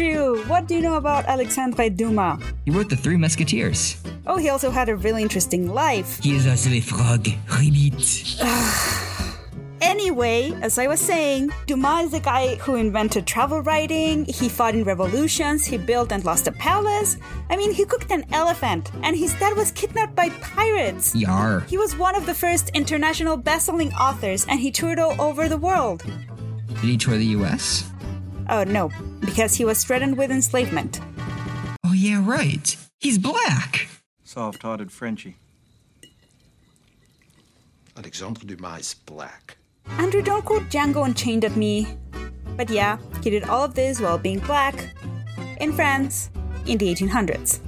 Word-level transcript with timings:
Andrew. 0.00 0.42
What 0.46 0.66
do 0.66 0.74
you 0.74 0.80
know 0.80 0.96
about 0.96 1.26
Alexandre 1.26 1.90
Dumas? 1.90 2.42
He 2.64 2.70
wrote 2.70 2.88
The 2.88 2.96
Three 2.96 3.18
Musketeers. 3.18 4.02
Oh, 4.26 4.38
he 4.38 4.48
also 4.48 4.70
had 4.70 4.88
a 4.88 4.96
really 4.96 5.22
interesting 5.22 5.74
life. 5.74 6.18
He 6.22 6.34
is 6.34 6.46
also 6.46 6.70
a 6.70 6.80
frog. 6.80 7.28
Ribbit. 7.58 8.40
Anyway, 9.82 10.52
as 10.60 10.78
I 10.78 10.86
was 10.86 11.00
saying, 11.00 11.50
Dumas 11.66 12.06
is 12.06 12.10
the 12.12 12.20
guy 12.20 12.56
who 12.56 12.76
invented 12.76 13.26
travel 13.26 13.62
writing, 13.62 14.26
he 14.26 14.48
fought 14.48 14.74
in 14.74 14.84
revolutions, 14.84 15.64
he 15.64 15.78
built 15.78 16.12
and 16.12 16.22
lost 16.24 16.46
a 16.46 16.52
palace. 16.52 17.16
I 17.48 17.56
mean, 17.56 17.72
he 17.72 17.86
cooked 17.86 18.10
an 18.10 18.24
elephant, 18.30 18.90
and 19.02 19.16
his 19.16 19.34
dad 19.34 19.56
was 19.56 19.72
kidnapped 19.72 20.14
by 20.14 20.28
pirates. 20.40 21.16
Yar. 21.16 21.60
He 21.60 21.78
was 21.78 21.96
one 21.96 22.14
of 22.14 22.26
the 22.26 22.34
first 22.34 22.68
international 22.74 23.38
best-selling 23.38 23.92
authors, 23.94 24.46
and 24.48 24.60
he 24.60 24.70
toured 24.70 24.98
all 24.98 25.18
over 25.20 25.48
the 25.48 25.58
world. 25.58 26.02
Did 26.68 26.84
he 26.84 26.96
tour 26.98 27.16
the 27.16 27.32
US? 27.40 27.90
Oh 28.50 28.64
no, 28.64 28.90
because 29.20 29.54
he 29.54 29.64
was 29.64 29.84
threatened 29.84 30.16
with 30.18 30.30
enslavement. 30.30 31.00
Oh, 31.84 31.92
yeah, 31.92 32.20
right. 32.24 32.76
He's 32.98 33.16
black. 33.16 33.88
Soft 34.24 34.62
hearted 34.62 34.90
Frenchie. 34.92 35.36
Alexandre 37.96 38.44
Dumas 38.46 38.80
is 38.80 38.94
black. 39.06 39.56
Andrew, 39.98 40.22
don't 40.22 40.44
quote 40.44 40.64
Django 40.64 41.04
Unchained 41.06 41.44
at 41.44 41.56
me. 41.56 41.88
But 42.56 42.70
yeah, 42.70 42.98
he 43.22 43.30
did 43.30 43.44
all 43.44 43.64
of 43.64 43.74
this 43.74 44.00
while 44.00 44.18
being 44.18 44.40
black 44.40 44.94
in 45.60 45.72
France 45.72 46.30
in 46.66 46.78
the 46.78 46.92
1800s. 46.94 47.60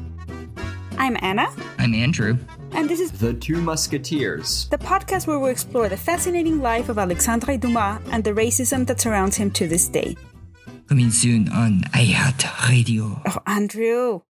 I'm 0.99 1.17
Anna, 1.23 1.49
I'm 1.79 1.95
Andrew. 1.95 2.37
and 2.73 2.89
this 2.89 3.01
is 3.01 3.11
The 3.13 3.35
Two 3.35 3.61
Musketeers. 3.61 4.69
the 4.69 4.79
podcast 4.79 5.27
where 5.27 5.39
we 5.39 5.51
explore 5.51 5.89
the 5.89 5.97
fascinating 5.97 6.61
life 6.61 6.89
of 6.89 6.99
Alexandre 6.99 7.57
Dumas 7.57 8.01
and 8.11 8.23
the 8.23 8.33
racism 8.33 8.87
that 8.87 9.01
surrounds 9.01 9.37
him 9.37 9.51
to 9.53 9.67
this 9.67 9.89
day. 9.89 10.17
Coming 10.93 11.11
soon 11.11 11.49
on 11.49 11.81
iHeart 11.95 12.69
Radio. 12.69 13.19
Oh, 13.25 13.39
Andrew. 13.47 14.21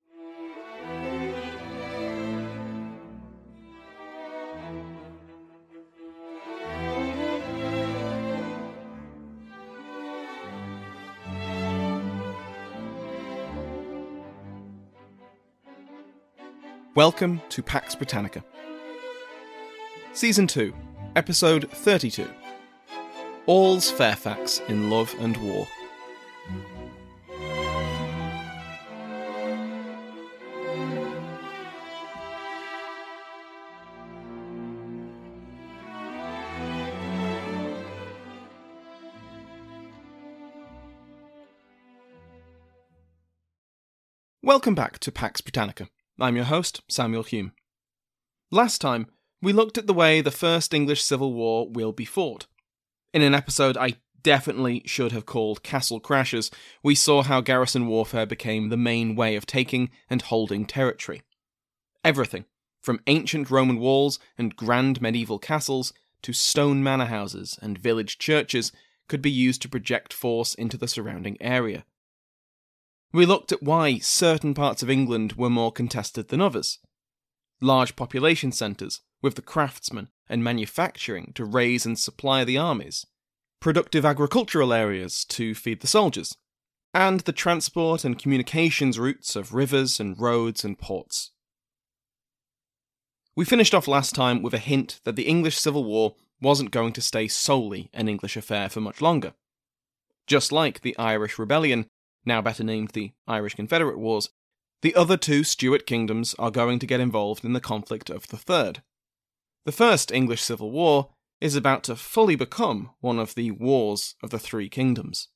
Welcome 16.95 17.43
to 17.49 17.61
Pax 17.65 17.97
Britannica. 17.97 18.45
Season 20.13 20.47
2, 20.47 20.73
Episode 21.17 21.69
32 21.73 22.31
All's 23.47 23.91
Fairfax 23.91 24.61
in 24.69 24.91
Love 24.91 25.13
and 25.19 25.37
War. 25.39 25.67
Welcome 44.53 44.75
back 44.75 44.99
to 44.99 45.11
Pax 45.11 45.41
Britannica. 45.41 45.89
I'm 46.21 46.37
your 46.37 46.45
host, 46.45 46.83
Samuel 46.87 47.23
Hume. 47.23 47.53
Last 48.51 48.83
time, 48.83 49.07
we 49.41 49.51
looked 49.51 49.79
at 49.79 49.87
the 49.87 49.95
way 49.95 50.21
the 50.21 50.31
First 50.31 50.75
English 50.75 51.03
Civil 51.03 51.33
War 51.33 51.67
will 51.71 51.93
be 51.93 52.05
fought. 52.05 52.45
In 53.15 53.23
an 53.23 53.35
episode 53.35 53.79
I 53.79 53.95
definitely 54.23 54.83
should 54.85 55.11
have 55.13 55.25
called 55.25 55.63
Castle 55.63 56.03
Crashers, 56.03 56.53
we 56.83 56.95
saw 56.95 57.23
how 57.23 57.41
garrison 57.41 57.87
warfare 57.87 58.27
became 58.27 58.69
the 58.69 58.77
main 58.77 59.17
way 59.17 59.37
of 59.37 59.47
taking 59.47 59.89
and 60.11 60.21
holding 60.21 60.67
territory. 60.67 61.23
Everything, 62.05 62.45
from 62.83 63.01
ancient 63.07 63.51
Roman 63.51 63.79
walls 63.79 64.19
and 64.37 64.55
grand 64.55 65.01
medieval 65.01 65.39
castles 65.39 65.95
to 66.21 66.35
stone 66.35 66.83
manor 66.83 67.07
houses 67.07 67.59
and 67.63 67.79
village 67.79 68.19
churches, 68.19 68.71
could 69.09 69.23
be 69.23 69.31
used 69.31 69.63
to 69.63 69.69
project 69.71 70.13
force 70.13 70.55
into 70.55 70.77
the 70.77 70.89
surrounding 70.89 71.39
area. 71.41 71.87
We 73.13 73.27
looked 73.27 73.53
at 73.53 73.63
why 73.63 73.99
certain 73.99 74.55
parts 74.55 74.83
of 74.83 74.89
England 74.89 75.35
were 75.35 75.51
more 75.51 75.71
contested 75.71 76.29
than 76.29 76.41
others. 76.41 76.79
Large 77.61 77.95
population 77.95 78.53
centres, 78.53 79.03
with 79.21 79.35
the 79.35 79.43
craftsmen 79.43 80.09
and 80.29 80.43
manufacturing 80.43 81.33
to 81.35 81.45
raise 81.45 81.85
and 81.85 81.99
supply 81.99 82.45
the 82.45 82.57
armies, 82.57 83.07
productive 83.61 84.05
agricultural 84.05 84.73
areas 84.73 85.25
to 85.27 85.55
feed 85.55 85.81
the 85.81 85.87
soldiers, 85.87 86.37
and 86.95 87.21
the 87.21 87.33
transport 87.33 88.05
and 88.05 88.19
communications 88.19 88.99
routes 88.99 89.37
of 89.37 89.55
rivers 89.55 90.01
and 90.01 90.19
roads 90.19 90.65
and 90.65 90.79
ports. 90.79 91.31
We 93.37 93.45
finished 93.45 93.75
off 93.75 93.89
last 93.89 94.15
time 94.15 94.43
with 94.43 94.53
a 94.53 94.59
hint 94.59 95.01
that 95.05 95.17
the 95.17 95.27
English 95.27 95.57
Civil 95.59 95.85
War 95.85 96.17
wasn't 96.41 96.71
going 96.71 96.93
to 96.95 97.01
stay 97.01 97.29
solely 97.29 97.89
an 97.93 98.09
English 98.09 98.37
affair 98.37 98.69
for 98.69 98.81
much 98.81 99.01
longer. 99.01 99.33
Just 100.27 100.53
like 100.53 100.81
the 100.81 100.97
Irish 100.99 101.39
Rebellion, 101.39 101.87
now 102.25 102.41
better 102.43 102.65
named 102.65 102.91
the 102.91 103.13
Irish 103.27 103.55
Confederate 103.55 103.99
Wars, 103.99 104.29
the 104.83 104.95
other 104.95 105.17
two 105.17 105.45
Stuart 105.45 105.87
kingdoms 105.87 106.35
are 106.39 106.51
going 106.51 106.79
to 106.81 106.87
get 106.87 107.01
involved 107.01 107.45
in 107.45 107.53
the 107.53 107.61
conflict 107.61 108.11
of 108.11 108.27
the 108.29 108.37
Third. 108.37 108.83
The 109.65 109.73
First 109.73 110.11
English 110.11 110.43
Civil 110.43 110.73
War 110.73 111.11
is 111.41 111.55
about 111.55 111.85
to 111.85 111.97
fully 111.97 112.35
become 112.35 112.91
one 113.01 113.19
of 113.19 113.35
the 113.35 113.53
Wars 113.53 114.17
of 114.23 114.31
the 114.31 114.39
Three 114.39 114.69
Kingdoms. 114.69 115.29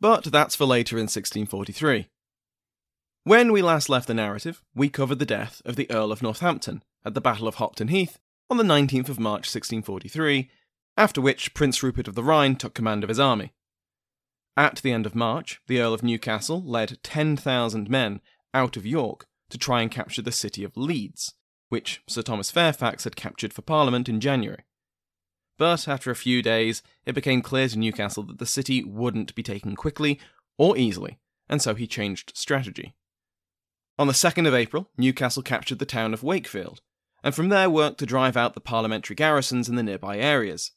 But 0.00 0.24
that's 0.24 0.54
for 0.54 0.64
later 0.64 0.96
in 0.96 1.04
1643. 1.04 2.08
When 3.24 3.50
we 3.50 3.62
last 3.62 3.88
left 3.88 4.06
the 4.06 4.14
narrative, 4.14 4.62
we 4.74 4.88
covered 4.88 5.18
the 5.18 5.26
death 5.26 5.60
of 5.64 5.74
the 5.74 5.90
Earl 5.90 6.12
of 6.12 6.22
Northampton 6.22 6.84
at 7.04 7.14
the 7.14 7.20
Battle 7.20 7.48
of 7.48 7.56
Hopton 7.56 7.88
Heath 7.88 8.20
on 8.48 8.56
the 8.56 8.62
19th 8.62 9.08
of 9.08 9.18
March 9.18 9.52
1643, 9.52 10.48
after 10.96 11.20
which 11.20 11.52
Prince 11.52 11.82
Rupert 11.82 12.06
of 12.06 12.14
the 12.14 12.22
Rhine 12.22 12.54
took 12.54 12.74
command 12.74 13.02
of 13.02 13.08
his 13.08 13.18
army. 13.18 13.52
At 14.56 14.76
the 14.76 14.92
end 14.92 15.04
of 15.04 15.14
March, 15.14 15.60
the 15.66 15.80
Earl 15.80 15.92
of 15.92 16.02
Newcastle 16.02 16.62
led 16.62 16.98
10,000 17.02 17.90
men 17.90 18.20
out 18.54 18.76
of 18.76 18.86
York 18.86 19.26
to 19.50 19.58
try 19.58 19.82
and 19.82 19.90
capture 19.90 20.22
the 20.22 20.32
city 20.32 20.64
of 20.64 20.76
Leeds, 20.76 21.34
which 21.68 22.02
Sir 22.06 22.22
Thomas 22.22 22.50
Fairfax 22.50 23.04
had 23.04 23.16
captured 23.16 23.52
for 23.52 23.62
Parliament 23.62 24.08
in 24.08 24.18
January. 24.18 24.64
But 25.58 25.86
after 25.86 26.10
a 26.10 26.16
few 26.16 26.42
days, 26.42 26.82
it 27.04 27.14
became 27.14 27.42
clear 27.42 27.68
to 27.68 27.78
Newcastle 27.78 28.22
that 28.24 28.38
the 28.38 28.46
city 28.46 28.82
wouldn't 28.82 29.34
be 29.34 29.42
taken 29.42 29.76
quickly 29.76 30.18
or 30.56 30.76
easily, 30.76 31.18
and 31.48 31.60
so 31.60 31.74
he 31.74 31.86
changed 31.86 32.32
strategy. 32.34 32.94
On 33.98 34.06
the 34.06 34.12
2nd 34.12 34.46
of 34.46 34.54
April, 34.54 34.90
Newcastle 34.96 35.42
captured 35.42 35.78
the 35.78 35.86
town 35.86 36.14
of 36.14 36.22
Wakefield, 36.22 36.80
and 37.22 37.34
from 37.34 37.48
there 37.48 37.70
worked 37.70 37.98
to 37.98 38.06
drive 38.06 38.36
out 38.36 38.54
the 38.54 38.60
parliamentary 38.60 39.16
garrisons 39.16 39.68
in 39.68 39.76
the 39.76 39.82
nearby 39.82 40.18
areas. 40.18 40.72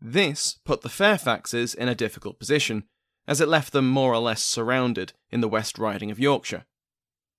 This 0.00 0.58
put 0.64 0.82
the 0.82 0.88
Fairfaxes 0.88 1.74
in 1.74 1.88
a 1.88 1.94
difficult 1.94 2.38
position, 2.38 2.84
as 3.26 3.40
it 3.40 3.48
left 3.48 3.72
them 3.72 3.88
more 3.88 4.14
or 4.14 4.20
less 4.20 4.42
surrounded 4.42 5.12
in 5.30 5.40
the 5.40 5.48
West 5.48 5.78
Riding 5.78 6.10
of 6.10 6.18
Yorkshire. 6.18 6.66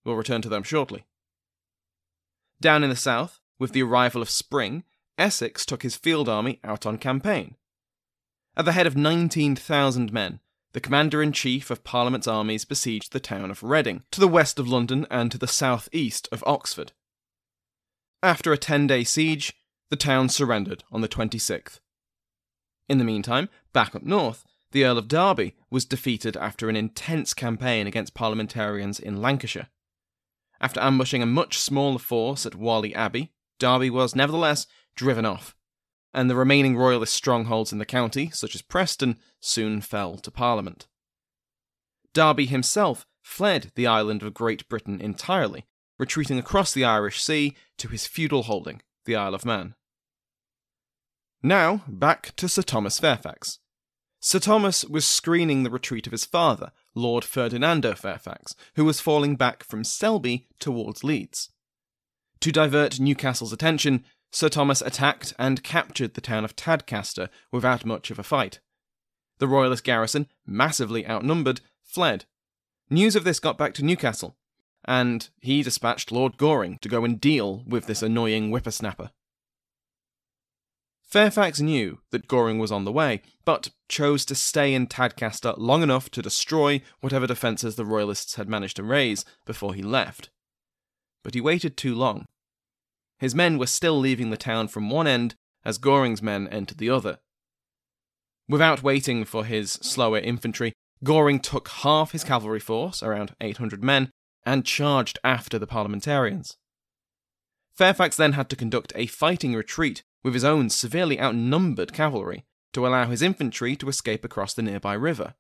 We'll 0.04 0.16
return 0.16 0.42
to 0.42 0.50
them 0.50 0.64
shortly. 0.64 1.06
Down 2.62 2.84
in 2.84 2.90
the 2.90 2.96
south, 2.96 3.40
with 3.58 3.72
the 3.72 3.84
arrival 3.84 4.22
of 4.22 4.30
spring, 4.30 4.84
Essex 5.18 5.66
took 5.66 5.84
his 5.84 5.96
field 5.96 6.28
army 6.28 6.60
out 6.64 6.86
on 6.86 6.98
campaign. 6.98 7.56
At 8.56 8.66
the 8.66 8.74
head 8.74 8.88
of 8.88 8.98
19,000 8.98 10.12
men, 10.12 10.40
the 10.74 10.82
commander 10.82 11.24
in 11.24 11.32
chief 11.32 11.72
of 11.72 11.84
Parliament's 11.84 12.28
armies 12.28 12.66
besieged 12.66 13.12
the 13.12 13.20
town 13.20 13.50
of 13.50 13.64
Reading, 13.64 14.04
to 14.12 14.20
the 14.20 14.28
west 14.28 14.60
of 14.60 14.68
London 14.68 15.08
and 15.10 15.32
to 15.32 15.38
the 15.38 15.48
south 15.48 15.90
east 15.92 16.28
of 16.32 16.44
Oxford. 16.46 16.92
After 18.22 18.52
a 18.52 18.58
10 18.58 18.86
day 18.86 19.04
siege, 19.04 19.54
the 19.90 19.96
town 19.96 20.30
surrendered 20.30 20.84
on 20.92 21.02
the 21.02 21.08
26th. 21.08 21.80
In 22.90 22.98
the 22.98 23.04
meantime, 23.04 23.50
back 23.72 23.96
up 23.96 24.04
north, 24.04 24.44
the 24.72 24.84
Earl 24.84 24.98
of 24.98 25.08
Derby 25.08 25.56
was 25.70 25.86
defeated 25.86 26.36
after 26.36 26.68
an 26.68 26.76
intense 26.76 27.34
campaign 27.34 27.88
against 27.88 28.16
parliamentarians 28.16 29.00
in 29.00 29.22
Lancashire. 29.22 29.68
After 30.60 30.82
ambushing 30.82 31.24
a 31.24 31.28
much 31.28 31.58
smaller 31.58 32.00
force 32.00 32.46
at 32.46 32.56
Whalley 32.56 32.94
Abbey, 32.94 33.32
Derby 33.60 33.90
was 33.90 34.16
nevertheless 34.16 34.68
driven 34.96 35.26
off, 35.26 35.56
and 36.14 36.30
the 36.30 36.36
remaining 36.36 36.76
royalist 36.76 37.14
strongholds 37.14 37.72
in 37.72 37.78
the 37.78 37.86
county, 37.86 38.30
such 38.32 38.56
as 38.56 38.62
Preston, 38.62 39.18
soon 39.40 39.82
fell 39.82 40.18
to 40.18 40.32
Parliament. 40.32 40.88
Derby 42.14 42.48
himself 42.48 43.06
fled 43.22 43.72
the 43.76 43.88
island 43.88 44.24
of 44.24 44.34
Great 44.34 44.68
Britain 44.68 45.00
entirely, 45.00 45.66
retreating 45.98 46.40
across 46.40 46.74
the 46.74 46.84
Irish 46.84 47.22
Sea 47.22 47.56
to 47.78 47.88
his 47.88 48.08
feudal 48.08 48.44
holding, 48.44 48.82
the 49.06 49.16
Isle 49.16 49.36
of 49.36 49.46
Man. 49.46 49.76
Now, 51.42 51.84
back 51.88 52.36
to 52.36 52.50
Sir 52.50 52.62
Thomas 52.62 53.00
Fairfax. 53.00 53.60
Sir 54.20 54.40
Thomas 54.40 54.84
was 54.84 55.08
screening 55.08 55.64
the 55.64 55.70
retreat 55.70 56.06
of 56.06 56.12
his 56.12 56.26
father, 56.26 56.72
Lord 56.94 57.24
Ferdinando 57.24 57.96
Fairfax, 57.96 58.56
who 58.76 58.84
was 58.84 59.00
falling 59.00 59.38
back 59.38 59.64
from 59.64 59.86
Selby 59.86 60.48
towards 60.60 61.04
Leeds. 61.04 61.50
To 62.42 62.52
divert 62.52 63.00
Newcastle's 63.00 63.54
attention, 63.54 64.04
Sir 64.32 64.50
Thomas 64.50 64.82
attacked 64.82 65.34
and 65.40 65.64
captured 65.64 66.14
the 66.14 66.22
town 66.22 66.44
of 66.44 66.58
Tadcaster 66.58 67.30
without 67.54 67.86
much 67.86 68.12
of 68.12 68.20
a 68.20 68.24
fight. 68.24 68.60
The 69.38 69.48
royalist 69.48 69.86
garrison, 69.86 70.28
massively 70.46 71.08
outnumbered, 71.08 71.62
fled. 71.86 72.26
News 72.90 73.16
of 73.16 73.24
this 73.24 73.40
got 73.40 73.58
back 73.58 73.74
to 73.76 73.86
Newcastle, 73.86 74.36
and 74.84 75.30
he 75.40 75.64
dispatched 75.64 76.12
Lord 76.12 76.38
Goring 76.38 76.80
to 76.82 76.90
go 76.90 77.06
and 77.06 77.22
deal 77.22 77.64
with 77.66 77.86
this 77.86 78.04
annoying 78.04 78.50
whippersnapper. 78.50 79.12
Fairfax 81.10 81.60
knew 81.60 81.98
that 82.12 82.28
Goring 82.28 82.60
was 82.60 82.72
on 82.72 82.86
the 82.86 82.92
way, 82.92 83.24
but 83.44 83.72
chose 83.88 84.24
to 84.26 84.36
stay 84.36 84.76
in 84.76 84.86
Tadcaster 84.86 85.56
long 85.58 85.82
enough 85.82 86.12
to 86.12 86.22
destroy 86.22 86.84
whatever 87.00 87.26
defences 87.26 87.76
the 87.76 87.86
Royalists 87.86 88.36
had 88.36 88.48
managed 88.48 88.76
to 88.76 88.84
raise 88.84 89.26
before 89.44 89.74
he 89.74 89.82
left. 89.82 90.30
But 91.24 91.34
he 91.34 91.42
waited 91.42 91.76
too 91.76 91.96
long. 91.96 92.28
His 93.18 93.34
men 93.34 93.58
were 93.58 93.66
still 93.66 94.00
leaving 94.00 94.30
the 94.30 94.38
town 94.38 94.68
from 94.68 94.92
one 94.92 95.08
end 95.08 95.34
as 95.66 95.80
Goring's 95.80 96.22
men 96.22 96.48
entered 96.50 96.78
the 96.78 96.92
other. 96.92 97.18
Without 98.48 98.84
waiting 98.84 99.26
for 99.26 99.46
his 99.46 99.72
slower 99.72 100.20
infantry, 100.20 100.74
Goring 101.04 101.40
took 101.40 101.70
half 101.70 102.12
his 102.12 102.24
cavalry 102.24 102.60
force, 102.60 103.02
around 103.02 103.36
800 103.42 103.84
men, 103.84 104.12
and 104.46 104.64
charged 104.64 105.18
after 105.24 105.58
the 105.58 105.68
parliamentarians. 105.68 106.56
Fairfax 107.74 108.16
then 108.16 108.34
had 108.34 108.50
to 108.50 108.56
conduct 108.56 108.94
a 108.96 109.08
fighting 109.08 109.56
retreat 109.56 110.04
with 110.24 110.34
his 110.34 110.44
own 110.44 110.70
severely 110.70 111.20
outnumbered 111.20 111.94
cavalry 111.94 112.46
to 112.74 112.86
allow 112.86 113.08
his 113.08 113.22
infantry 113.22 113.76
to 113.76 113.90
escape 113.90 114.24
across 114.24 114.54
the 114.54 114.62
nearby 114.62 114.94
river. 114.94 115.34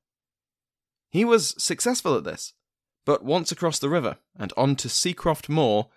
He 1.09 1.25
was 1.25 1.55
successful 1.61 2.15
at 2.15 2.23
this, 2.23 2.53
but 3.05 3.23
once 3.23 3.51
across 3.51 3.79
the 3.79 3.89
river 3.89 4.17
and 4.37 4.53
on 4.55 4.75
to 4.77 4.87
Seacroft 4.87 5.49
Moor, 5.49 5.89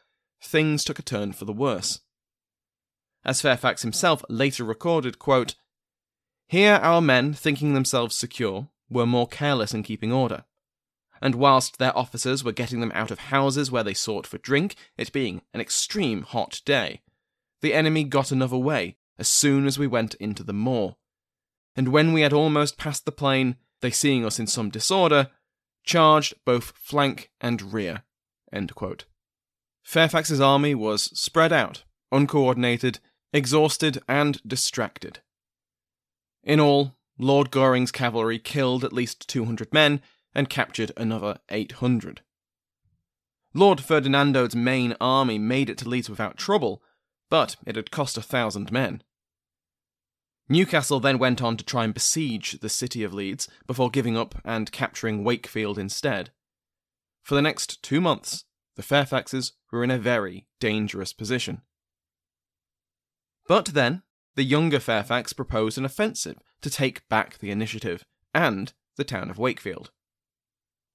things 0.43 0.85
took 0.85 0.99
a 0.99 1.03
turn 1.03 1.33
for 1.33 1.45
the 1.45 1.53
worse. 1.53 2.01
As 3.25 3.41
Fairfax 3.41 3.83
himself 3.83 4.25
later 4.29 4.65
recorded, 4.65 5.19
quote, 5.19 5.55
Here 6.49 6.75
our 6.83 7.01
men, 7.01 7.33
thinking 7.35 7.75
themselves 7.75 8.17
secure, 8.17 8.69
were 8.91 9.07
more 9.07 9.29
careless 9.29 9.73
in 9.73 9.83
keeping 9.83 10.13
order. 10.13 10.45
And 11.21 11.37
whilst 11.37 11.79
their 11.79 11.97
officers 11.97 12.43
were 12.43 12.53
getting 12.53 12.81
them 12.81 12.91
out 12.95 13.13
of 13.13 13.21
houses 13.21 13.71
where 13.71 13.85
they 13.85 13.95
sought 13.95 14.27
for 14.27 14.39
drink, 14.39 14.75
it 14.97 15.13
being 15.13 15.43
an 15.55 15.61
extreme 15.61 16.23
hot 16.23 16.61
day, 16.65 17.01
the 17.63 17.75
enemy 17.75 18.05
got 18.05 18.31
another 18.31 18.59
way 18.59 18.97
as 19.19 19.29
soon 19.29 19.67
as 19.67 19.79
we 19.79 19.87
went 19.87 20.15
into 20.17 20.43
the 20.43 20.53
moor. 20.53 20.97
And 21.75 21.89
when 21.89 22.13
we 22.13 22.21
had 22.21 22.33
almost 22.33 22.77
passed 22.77 23.05
the 23.05 23.13
plain, 23.13 23.57
they 23.81 23.91
seeing 23.91 24.25
us 24.25 24.39
in 24.39 24.47
some 24.47 24.69
disorder, 24.69 25.31
charged 25.85 26.35
both 26.45 26.73
flank 26.77 27.31
and 27.41 27.73
rear. 27.73 28.03
Fairfax's 29.83 30.41
army 30.41 30.75
was 30.75 31.05
spread 31.19 31.53
out, 31.53 31.85
uncoordinated, 32.11 33.01
exhausted, 33.33 34.03
and 34.07 34.41
distracted. 34.47 35.21
In 36.45 36.61
all, 36.61 36.97
Lord 37.19 37.51
Goring's 37.51 37.93
cavalry 37.93 38.39
killed 38.39 38.85
at 38.85 38.93
least 38.93 39.29
200 39.29 39.73
men 39.73 40.03
and 40.35 40.49
captured 40.49 40.93
another 40.97 41.39
800. 41.49 42.21
Lord 43.55 43.81
Ferdinando's 43.81 44.55
main 44.55 44.95
army 45.01 45.39
made 45.39 45.69
it 45.69 45.79
to 45.79 45.89
Leeds 45.89 46.09
without 46.09 46.37
trouble, 46.37 46.83
but 47.33 47.57
it 47.65 47.77
had 47.77 47.91
cost 47.91 48.19
a 48.19 48.21
thousand 48.21 48.71
men. 48.71 49.03
Newcastle 50.51 51.01
then 51.01 51.17
went 51.17 51.41
on 51.41 51.57
to 51.57 51.65
try 51.65 51.83
and 51.83 51.95
besiege 51.95 52.61
the 52.61 52.69
city 52.69 53.03
of 53.03 53.15
Leeds 53.15 53.49
before 53.67 53.89
giving 53.89 54.19
up 54.19 54.35
and 54.45 54.71
capturing 54.71 55.25
Wakefield 55.25 55.79
instead. 55.79 56.29
For 57.23 57.35
the 57.35 57.41
next 57.41 57.83
two 57.83 58.03
months, 58.03 58.45
the 58.77 58.83
Fairfaxes 58.83 59.53
were 59.71 59.83
in 59.83 59.91
a 59.91 59.97
very 59.97 60.47
dangerous 60.61 61.15
position. 61.15 61.63
But 63.49 63.65
then, 63.69 64.03
the 64.35 64.45
younger 64.45 64.79
Fairfax 64.79 65.33
proposed 65.33 65.79
an 65.79 65.87
offensive 65.87 66.37
to 66.61 66.69
take 66.69 67.09
back 67.09 67.39
the 67.39 67.51
initiative 67.51 68.05
and 68.35 68.75
the 68.99 69.05
town 69.05 69.31
of 69.31 69.39
Wakefield. 69.39 69.91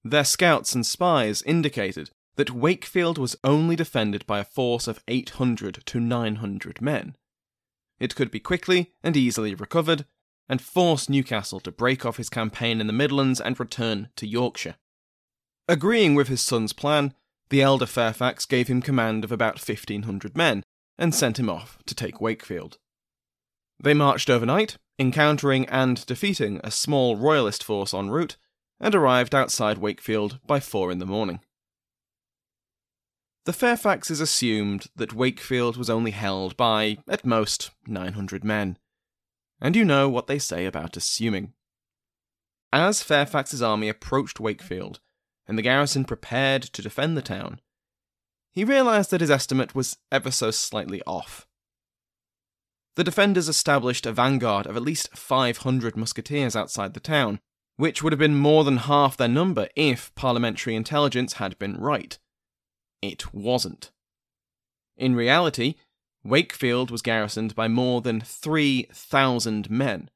Their 0.04 0.24
scouts 0.24 0.75
and 0.75 0.86
spies 0.86 1.42
indicated 1.42 2.12
that 2.38 2.51
Wakefield 2.51 3.18
was 3.18 3.36
only 3.44 3.75
defended 3.75 4.25
by 4.25 4.39
a 4.39 4.45
force 4.45 4.88
of 4.88 5.04
800 5.07 5.84
to 5.86 6.00
900 6.00 6.81
men. 6.81 7.16
It 8.00 8.16
could 8.16 8.31
be 8.31 8.39
quickly 8.39 8.94
and 9.04 9.18
easily 9.18 9.56
recovered, 9.56 10.06
and 10.48 10.62
force 10.62 11.10
Newcastle 11.10 11.60
to 11.60 11.72
break 11.72 12.06
off 12.06 12.18
his 12.18 12.30
campaign 12.30 12.80
in 12.80 12.88
the 12.88 12.94
Midlands 12.94 13.42
and 13.42 13.60
return 13.60 14.10
to 14.16 14.28
Yorkshire. 14.28 14.75
Agreeing 15.68 16.16
with 16.16 16.30
his 16.30 16.42
son's 16.42 16.74
plan, 16.74 17.13
the 17.50 17.62
elder 17.62 17.86
Fairfax 17.86 18.45
gave 18.45 18.68
him 18.68 18.81
command 18.81 19.24
of 19.24 19.31
about 19.31 19.60
1,500 19.60 20.38
men 20.38 20.63
and 20.98 21.13
sent 21.13 21.40
him 21.40 21.50
off 21.50 21.80
to 21.86 21.95
take 21.95 22.22
Wakefield. 22.22 22.78
They 23.80 23.94
marched 23.94 24.30
overnight, 24.30 24.78
encountering 25.00 25.66
and 25.68 26.06
defeating 26.06 26.62
a 26.63 26.72
small 26.72 27.16
royalist 27.16 27.63
force 27.63 27.94
en 27.94 28.10
route, 28.10 28.38
and 28.80 28.94
arrived 28.94 29.33
outside 29.33 29.80
Wakefield 29.80 30.40
by 30.45 30.59
four 30.59 30.92
in 30.92 31.00
the 31.00 31.06
morning. 31.06 31.42
The 33.47 33.54
Fairfaxes 33.54 34.19
assumed 34.19 34.87
that 34.97 35.13
Wakefield 35.13 35.77
was 35.77 35.89
only 35.89 36.11
held 36.11 36.57
by, 36.57 36.97
at 37.07 37.25
most, 37.25 37.69
900 37.85 38.44
men. 38.44 38.77
And 39.61 39.73
you 39.73 39.85
know 39.85 40.09
what 40.09 40.27
they 40.27 40.37
say 40.37 40.66
about 40.66 40.97
assuming. 40.97 41.54
As 42.73 43.01
Fairfax's 43.01 43.61
army 43.61 43.87
approached 43.87 44.42
Wakefield, 44.42 44.99
and 45.47 45.57
the 45.57 45.61
garrison 45.61 46.04
prepared 46.04 46.61
to 46.63 46.81
defend 46.81 47.16
the 47.16 47.21
town, 47.21 47.61
he 48.51 48.66
realised 48.66 49.11
that 49.11 49.21
his 49.21 49.31
estimate 49.31 49.73
was 49.73 49.95
ever 50.11 50.30
so 50.30 50.51
slightly 50.51 51.01
off. 51.07 51.47
The 52.97 53.06
defenders 53.06 53.47
established 53.47 54.06
a 54.06 54.11
vanguard 54.11 54.68
of 54.68 54.75
at 54.75 54.83
least 54.83 55.16
500 55.16 55.95
musketeers 55.95 56.57
outside 56.57 56.94
the 56.94 56.99
town, 56.99 57.39
which 57.77 58.04
would 58.04 58.11
have 58.11 58.19
been 58.19 58.35
more 58.35 58.66
than 58.66 58.75
half 58.75 59.16
their 59.16 59.30
number 59.30 59.69
if 59.73 60.13
parliamentary 60.16 60.75
intelligence 60.75 61.35
had 61.35 61.57
been 61.57 61.77
right 61.77 62.19
it 63.01 63.33
wasn't. 63.33 63.92
In 64.97 65.16
reality, 65.16 65.75
Wakefield 66.23 66.92
was 66.92 67.01
garrisoned 67.01 67.56
by 67.56 67.68
more 67.68 68.01
than 68.01 68.21
3,000 68.21 69.69
men, 69.69 70.09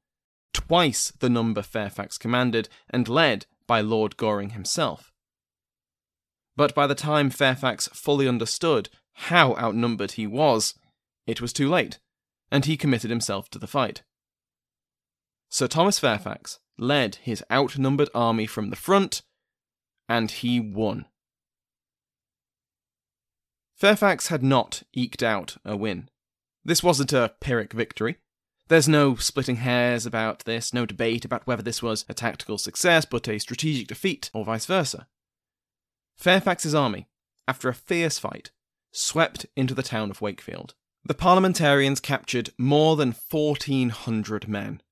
twice 0.54 1.12
the 1.12 1.30
number 1.30 1.62
Fairfax 1.62 2.18
commanded, 2.18 2.68
and 2.90 3.08
led 3.08 3.46
by 3.68 3.82
Lord 3.82 4.18
Goring 4.18 4.52
himself. 4.52 5.12
But 6.56 6.76
by 6.76 6.88
the 6.88 6.96
time 6.96 7.30
Fairfax 7.30 7.88
fully 7.94 8.28
understood 8.28 8.90
how 9.14 9.56
outnumbered 9.56 10.14
he 10.14 10.28
was, 10.28 10.76
it 11.26 11.42
was 11.42 11.54
too 11.54 11.70
late, 11.70 12.00
and 12.52 12.66
he 12.66 12.76
committed 12.76 13.10
himself 13.10 13.50
to 13.52 13.60
the 13.60 13.68
fight. 13.68 14.04
Sir 15.50 15.68
Thomas 15.68 16.00
Fairfax 16.00 16.60
led 16.78 17.16
his 17.16 17.44
outnumbered 17.52 18.10
army 18.14 18.46
from 18.46 18.70
the 18.70 18.76
front, 18.76 19.22
and 20.10 20.32
he 20.32 20.60
won. 20.60 21.06
Fairfax 23.82 24.28
had 24.28 24.44
not 24.44 24.84
eked 24.94 25.24
out 25.24 25.58
a 25.66 25.76
win. 25.76 26.08
This 26.64 26.84
wasn't 26.84 27.14
a 27.14 27.34
Pyrrhic 27.40 27.74
victory. 27.74 28.18
There's 28.68 28.88
no 28.88 29.16
splitting 29.16 29.56
hairs 29.56 30.06
about 30.06 30.46
this, 30.46 30.72
no 30.72 30.86
debate 30.86 31.26
about 31.26 31.48
whether 31.48 31.64
this 31.64 31.82
was 31.82 32.06
a 32.08 32.14
tactical 32.14 32.60
success 32.60 33.06
but 33.06 33.28
a 33.28 33.40
strategic 33.40 33.88
defeat, 33.88 34.30
or 34.36 34.46
vice 34.46 34.68
versa. 34.68 35.08
Fairfax's 36.16 36.76
army, 36.76 37.08
after 37.48 37.70
a 37.70 37.74
fierce 37.74 38.20
fight, 38.20 38.52
swept 38.92 39.48
into 39.56 39.74
the 39.74 39.82
town 39.82 40.12
of 40.12 40.22
Wakefield. 40.22 40.76
The 41.04 41.16
parliamentarians 41.16 42.00
captured 42.00 42.52
more 42.60 42.96
than 42.96 43.16
1,400 43.32 44.48
men. 44.48 44.84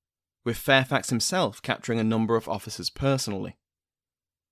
with 0.44 0.56
Fairfax 0.56 1.10
himself 1.10 1.62
capturing 1.62 2.00
a 2.00 2.02
number 2.02 2.34
of 2.34 2.48
officers 2.48 2.90
personally. 2.90 3.56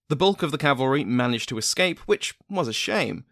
The 0.08 0.14
bulk 0.14 0.44
of 0.44 0.52
the 0.52 0.58
cavalry 0.58 1.02
managed 1.02 1.48
to 1.48 1.58
escape, 1.58 1.98
which 2.06 2.36
was 2.48 2.68
a 2.68 2.72
shame, 2.72 3.24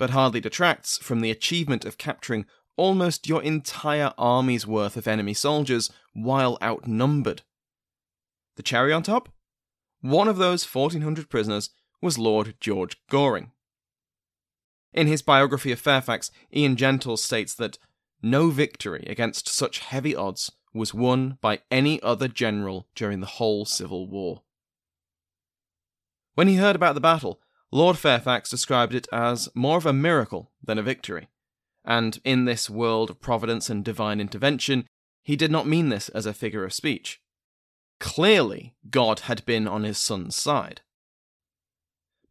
but 0.00 0.10
hardly 0.10 0.40
detracts 0.40 0.96
from 0.96 1.20
the 1.20 1.30
achievement 1.30 1.84
of 1.84 1.98
capturing 1.98 2.46
almost 2.78 3.28
your 3.28 3.42
entire 3.42 4.14
army's 4.16 4.66
worth 4.66 4.96
of 4.96 5.06
enemy 5.06 5.34
soldiers 5.34 5.90
while 6.14 6.56
outnumbered. 6.62 7.42
The 8.56 8.62
cherry 8.62 8.94
on 8.94 9.02
top? 9.02 9.28
One 10.00 10.26
of 10.26 10.38
those 10.38 10.64
1,400 10.64 11.28
prisoners 11.28 11.68
was 12.00 12.16
Lord 12.16 12.54
George 12.60 12.96
Goring. 13.10 13.52
In 14.94 15.06
his 15.06 15.20
biography 15.20 15.70
of 15.70 15.78
Fairfax, 15.78 16.30
Ian 16.56 16.76
Gentle 16.76 17.18
states 17.18 17.52
that 17.56 17.76
no 18.22 18.48
victory 18.48 19.04
against 19.06 19.50
such 19.50 19.80
heavy 19.80 20.16
odds 20.16 20.50
was 20.72 20.94
won 20.94 21.36
by 21.42 21.60
any 21.70 22.00
other 22.00 22.26
general 22.26 22.88
during 22.94 23.20
the 23.20 23.26
whole 23.26 23.66
Civil 23.66 24.08
War. 24.08 24.44
When 26.36 26.48
he 26.48 26.56
heard 26.56 26.74
about 26.74 26.94
the 26.94 27.02
battle, 27.02 27.42
Lord 27.72 27.98
Fairfax 27.98 28.50
described 28.50 28.94
it 28.94 29.06
as 29.12 29.48
more 29.54 29.76
of 29.78 29.86
a 29.86 29.92
miracle 29.92 30.50
than 30.62 30.78
a 30.78 30.82
victory. 30.82 31.28
And 31.84 32.20
in 32.24 32.44
this 32.44 32.68
world 32.68 33.10
of 33.10 33.20
providence 33.20 33.70
and 33.70 33.84
divine 33.84 34.20
intervention, 34.20 34.86
he 35.22 35.36
did 35.36 35.50
not 35.50 35.66
mean 35.66 35.88
this 35.88 36.08
as 36.08 36.26
a 36.26 36.34
figure 36.34 36.64
of 36.64 36.72
speech. 36.72 37.20
Clearly, 38.00 38.74
God 38.90 39.20
had 39.20 39.44
been 39.44 39.68
on 39.68 39.84
his 39.84 39.98
son's 39.98 40.34
side. 40.34 40.80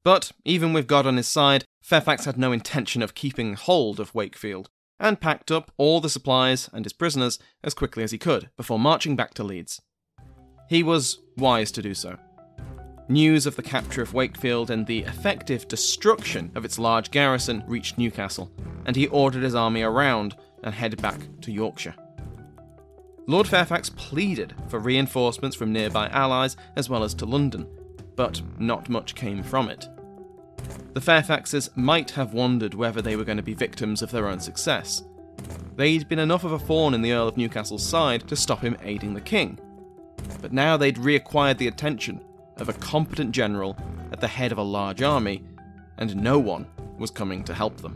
But 0.03 0.31
even 0.43 0.73
with 0.73 0.87
God 0.87 1.05
on 1.05 1.17
his 1.17 1.27
side, 1.27 1.65
Fairfax 1.81 2.25
had 2.25 2.37
no 2.37 2.51
intention 2.51 3.01
of 3.01 3.15
keeping 3.15 3.53
hold 3.53 3.99
of 3.99 4.15
Wakefield, 4.15 4.69
and 4.99 5.21
packed 5.21 5.51
up 5.51 5.71
all 5.77 6.01
the 6.01 6.09
supplies 6.09 6.69
and 6.73 6.83
his 6.83 6.93
prisoners 6.93 7.39
as 7.63 7.73
quickly 7.73 8.03
as 8.03 8.11
he 8.11 8.17
could 8.17 8.49
before 8.57 8.79
marching 8.79 9.15
back 9.15 9.33
to 9.35 9.43
Leeds. 9.43 9.81
He 10.67 10.83
was 10.83 11.19
wise 11.37 11.71
to 11.71 11.81
do 11.81 11.93
so. 11.93 12.17
News 13.11 13.47
of 13.47 13.55
the 13.55 13.63
capture 13.63 14.03
of 14.03 14.13
Wakefield 14.13 14.69
and 14.69 14.85
the 14.85 14.99
effective 14.99 15.67
destruction 15.67 16.51
of 16.53 16.63
its 16.63 16.77
large 16.77 17.09
garrison 17.09 17.63
reached 17.65 17.97
Newcastle, 17.97 18.51
and 18.85 18.95
he 18.95 19.07
ordered 19.07 19.41
his 19.41 19.55
army 19.55 19.81
around 19.81 20.35
and 20.63 20.75
headed 20.75 21.01
back 21.01 21.19
to 21.41 21.51
Yorkshire. 21.51 21.95
Lord 23.25 23.47
Fairfax 23.47 23.89
pleaded 23.89 24.53
for 24.67 24.77
reinforcements 24.77 25.55
from 25.55 25.73
nearby 25.73 26.07
allies 26.09 26.55
as 26.75 26.87
well 26.87 27.03
as 27.03 27.15
to 27.15 27.25
London, 27.25 27.67
but 28.15 28.43
not 28.59 28.89
much 28.89 29.15
came 29.15 29.41
from 29.41 29.69
it. 29.69 29.87
The 30.93 31.01
Fairfaxes 31.01 31.75
might 31.75 32.11
have 32.11 32.35
wondered 32.35 32.75
whether 32.75 33.01
they 33.01 33.15
were 33.15 33.23
going 33.23 33.37
to 33.37 33.43
be 33.43 33.55
victims 33.55 34.03
of 34.03 34.11
their 34.11 34.27
own 34.27 34.39
success. 34.39 35.01
They'd 35.75 36.07
been 36.07 36.19
enough 36.19 36.43
of 36.43 36.51
a 36.51 36.59
thorn 36.59 36.93
in 36.93 37.01
the 37.01 37.13
Earl 37.13 37.29
of 37.29 37.37
Newcastle's 37.37 37.83
side 37.83 38.27
to 38.27 38.35
stop 38.35 38.61
him 38.61 38.77
aiding 38.83 39.15
the 39.15 39.21
king. 39.21 39.57
But 40.43 40.53
now 40.53 40.77
they'd 40.77 40.97
reacquired 40.97 41.57
the 41.57 41.69
attention 41.69 42.21
of 42.61 42.69
a 42.69 42.73
competent 42.73 43.31
general 43.31 43.77
at 44.11 44.19
the 44.19 44.27
head 44.27 44.51
of 44.51 44.57
a 44.57 44.63
large 44.63 45.01
army, 45.01 45.43
and 45.97 46.15
no 46.15 46.39
one 46.39 46.67
was 46.97 47.11
coming 47.11 47.43
to 47.43 47.53
help 47.53 47.77
them. 47.77 47.95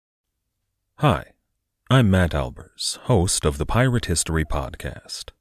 Hi, 1.01 1.31
I'm 1.89 2.11
Matt 2.11 2.33
Albers, 2.33 2.97
host 2.97 3.43
of 3.43 3.57
the 3.57 3.65
Pirate 3.65 4.05
History 4.05 4.45
Podcast. 4.45 5.31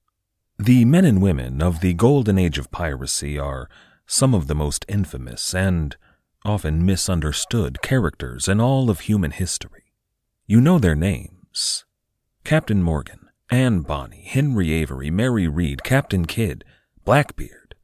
The 0.58 0.86
men 0.86 1.04
and 1.04 1.20
women 1.20 1.60
of 1.60 1.82
the 1.82 1.92
golden 1.92 2.38
age 2.38 2.56
of 2.56 2.70
piracy 2.70 3.38
are 3.38 3.68
some 4.06 4.32
of 4.32 4.46
the 4.46 4.54
most 4.54 4.86
infamous 4.88 5.54
and 5.54 5.98
often 6.46 6.86
misunderstood 6.86 7.82
characters 7.82 8.48
in 8.48 8.58
all 8.58 8.88
of 8.88 9.00
human 9.00 9.32
history. 9.32 9.92
You 10.46 10.62
know 10.62 10.78
their 10.78 10.94
names 10.94 11.84
Captain 12.42 12.82
Morgan, 12.82 13.28
Anne 13.50 13.80
Bonny, 13.82 14.24
Henry 14.26 14.72
Avery, 14.72 15.10
Mary 15.10 15.46
Read, 15.46 15.84
Captain 15.84 16.24
Kidd, 16.24 16.64
Blackbeard. 17.04 17.74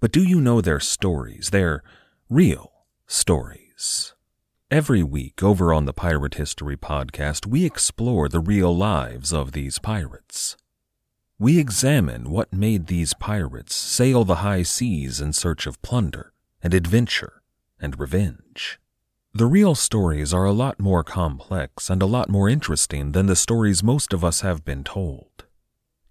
But 0.00 0.12
do 0.12 0.22
you 0.22 0.38
know 0.38 0.60
their 0.60 0.80
stories, 0.80 1.48
their 1.48 1.82
real 2.28 2.84
stories? 3.06 4.12
Every 4.68 5.04
week 5.04 5.44
over 5.44 5.72
on 5.72 5.84
the 5.84 5.92
Pirate 5.92 6.34
History 6.34 6.76
Podcast, 6.76 7.46
we 7.46 7.64
explore 7.64 8.28
the 8.28 8.40
real 8.40 8.76
lives 8.76 9.32
of 9.32 9.52
these 9.52 9.78
pirates. 9.78 10.56
We 11.38 11.60
examine 11.60 12.30
what 12.30 12.52
made 12.52 12.88
these 12.88 13.14
pirates 13.14 13.76
sail 13.76 14.24
the 14.24 14.42
high 14.42 14.64
seas 14.64 15.20
in 15.20 15.34
search 15.34 15.68
of 15.68 15.80
plunder 15.82 16.32
and 16.64 16.74
adventure 16.74 17.42
and 17.78 17.96
revenge. 17.96 18.80
The 19.32 19.46
real 19.46 19.76
stories 19.76 20.34
are 20.34 20.44
a 20.44 20.50
lot 20.50 20.80
more 20.80 21.04
complex 21.04 21.88
and 21.88 22.02
a 22.02 22.06
lot 22.06 22.28
more 22.28 22.48
interesting 22.48 23.12
than 23.12 23.26
the 23.26 23.36
stories 23.36 23.84
most 23.84 24.12
of 24.12 24.24
us 24.24 24.40
have 24.40 24.64
been 24.64 24.82
told. 24.82 25.44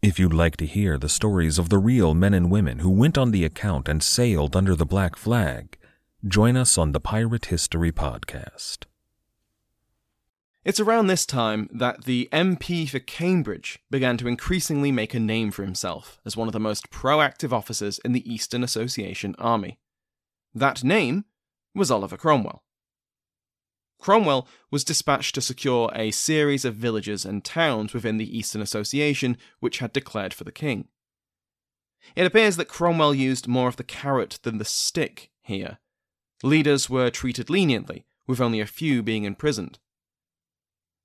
If 0.02 0.18
you'd 0.18 0.34
like 0.34 0.56
to 0.58 0.66
hear 0.66 0.98
the 0.98 1.10
stories 1.10 1.60
of 1.60 1.68
the 1.68 1.78
real 1.78 2.14
men 2.14 2.34
and 2.34 2.50
women 2.50 2.80
who 2.80 2.90
went 2.90 3.18
on 3.18 3.32
the 3.32 3.44
account 3.44 3.90
and 3.90 4.02
sailed 4.02 4.56
under 4.56 4.76
the 4.78 4.86
black 4.86 5.18
flag, 5.18 5.78
join 6.28 6.58
us 6.58 6.78
on 6.78 6.92
the 6.92 7.00
Pirate 7.00 7.46
History 7.46 7.92
Podcast. 7.92 8.86
It's 10.64 10.80
around 10.80 11.06
this 11.06 11.26
time 11.26 11.70
that 11.72 12.06
the 12.06 12.28
MP 12.32 12.90
for 12.90 12.98
Cambridge 12.98 13.78
began 13.92 14.18
to 14.18 14.28
increasingly 14.28 14.92
make 14.92 15.14
a 15.14 15.20
name 15.20 15.52
for 15.52 15.64
himself 15.64 16.20
as 16.26 16.36
one 16.36 16.48
of 16.48 16.54
the 16.54 16.60
most 16.60 16.90
proactive 16.90 17.52
officers 17.52 18.00
in 18.00 18.14
the 18.14 18.32
Eastern 18.32 18.64
Association 18.64 19.36
Army. 19.38 19.78
That 20.56 20.84
name 20.84 21.26
was 21.76 21.92
Oliver 21.92 22.18
Cromwell. 22.18 22.64
Cromwell 24.00 24.48
was 24.72 24.84
dispatched 24.84 25.36
to 25.36 25.42
secure 25.42 25.92
a 25.94 26.10
series 26.10 26.66
of 26.66 26.74
villages 26.76 27.26
and 27.26 27.46
towns 27.46 27.94
within 27.94 28.18
the 28.18 28.38
Eastern 28.38 28.62
Association 28.62 29.38
which 29.60 29.78
had 29.78 29.94
declared 29.94 30.34
for 30.34 30.44
the 30.44 30.52
king. 30.52 30.88
It 32.16 32.26
appears 32.26 32.56
that 32.58 32.68
Cromwell 32.68 33.14
used 33.14 33.48
more 33.48 33.68
of 33.68 33.76
the 33.76 33.84
carrot 33.84 34.40
than 34.42 34.58
the 34.58 34.66
stick 34.66 35.30
here. 35.44 35.78
Leaders 36.46 36.92
were 36.92 37.10
treated 37.10 37.50
leniently, 37.50 38.06
with 38.28 38.40
only 38.40 38.62
a 38.62 38.68
few 38.68 39.02
being 39.02 39.24
imprisoned. 39.24 39.80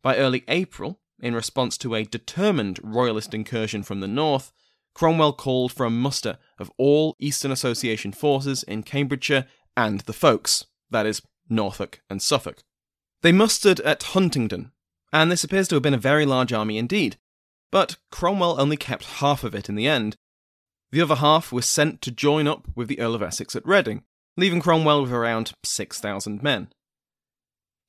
By 0.02 0.18
early 0.18 0.44
April, 0.48 1.00
in 1.18 1.34
response 1.34 1.78
to 1.78 1.94
a 1.94 2.04
determined 2.04 2.78
royalist 2.82 3.32
incursion 3.32 3.82
from 3.82 4.00
the 4.00 4.06
north, 4.06 4.52
Cromwell 4.92 5.32
called 5.32 5.72
for 5.72 5.86
a 5.86 5.90
muster 5.90 6.36
of 6.58 6.70
all 6.76 7.16
Eastern 7.18 7.50
Association 7.50 8.12
forces 8.12 8.64
in 8.64 8.82
Cambridgeshire 8.82 9.46
and 9.74 10.00
the 10.00 10.12
folks, 10.12 10.66
that 10.90 11.06
is, 11.06 11.22
Norfolk 11.48 12.02
and 12.10 12.20
Suffolk. 12.20 12.62
They 13.22 13.32
mustered 13.32 13.80
at 13.80 14.02
Huntingdon, 14.02 14.72
and 15.10 15.32
this 15.32 15.42
appears 15.42 15.68
to 15.68 15.76
have 15.76 15.82
been 15.82 15.94
a 15.94 15.98
very 15.98 16.26
large 16.26 16.52
army 16.52 16.76
indeed, 16.76 17.16
but 17.70 17.96
Cromwell 18.10 18.60
only 18.60 18.76
kept 18.76 19.04
half 19.06 19.42
of 19.42 19.54
it 19.54 19.70
in 19.70 19.74
the 19.74 19.88
end. 19.88 20.18
The 20.92 21.00
other 21.00 21.14
half 21.14 21.50
was 21.50 21.64
sent 21.64 22.02
to 22.02 22.10
join 22.10 22.46
up 22.46 22.68
with 22.74 22.88
the 22.88 23.00
Earl 23.00 23.14
of 23.14 23.22
Essex 23.22 23.56
at 23.56 23.64
Reading, 23.64 24.04
leaving 24.40 24.60
Cromwell 24.60 25.02
with 25.02 25.12
around 25.12 25.52
6,000 25.62 26.42
men. 26.42 26.72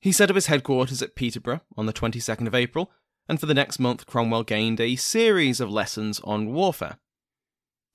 He 0.00 0.12
set 0.12 0.30
up 0.30 0.36
his 0.36 0.46
headquarters 0.46 1.00
at 1.02 1.16
Peterborough 1.16 1.62
on 1.76 1.86
the 1.86 1.92
22nd 1.92 2.46
of 2.46 2.54
April, 2.54 2.90
and 3.28 3.40
for 3.40 3.46
the 3.46 3.54
next 3.54 3.78
month 3.78 4.06
Cromwell 4.06 4.42
gained 4.42 4.80
a 4.80 4.96
series 4.96 5.60
of 5.60 5.70
lessons 5.70 6.20
on 6.24 6.52
warfare. 6.52 6.98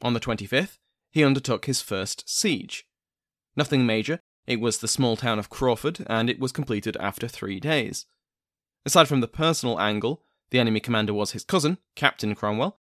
On 0.01 0.13
the 0.13 0.19
25th, 0.19 0.77
he 1.11 1.23
undertook 1.23 1.65
his 1.65 1.81
first 1.81 2.27
siege. 2.27 2.85
Nothing 3.55 3.85
major, 3.85 4.21
it 4.45 4.59
was 4.59 4.77
the 4.77 4.87
small 4.87 5.15
town 5.17 5.37
of 5.37 5.49
Crowland, 5.49 6.05
and 6.09 6.29
it 6.29 6.39
was 6.39 6.51
completed 6.51 6.97
after 6.97 7.27
three 7.27 7.59
days. 7.59 8.05
Aside 8.85 9.07
from 9.07 9.21
the 9.21 9.27
personal 9.27 9.79
angle, 9.79 10.23
the 10.49 10.59
enemy 10.59 10.79
commander 10.79 11.13
was 11.13 11.31
his 11.31 11.43
cousin, 11.43 11.77
Captain 11.95 12.33
Cromwell, 12.33 12.79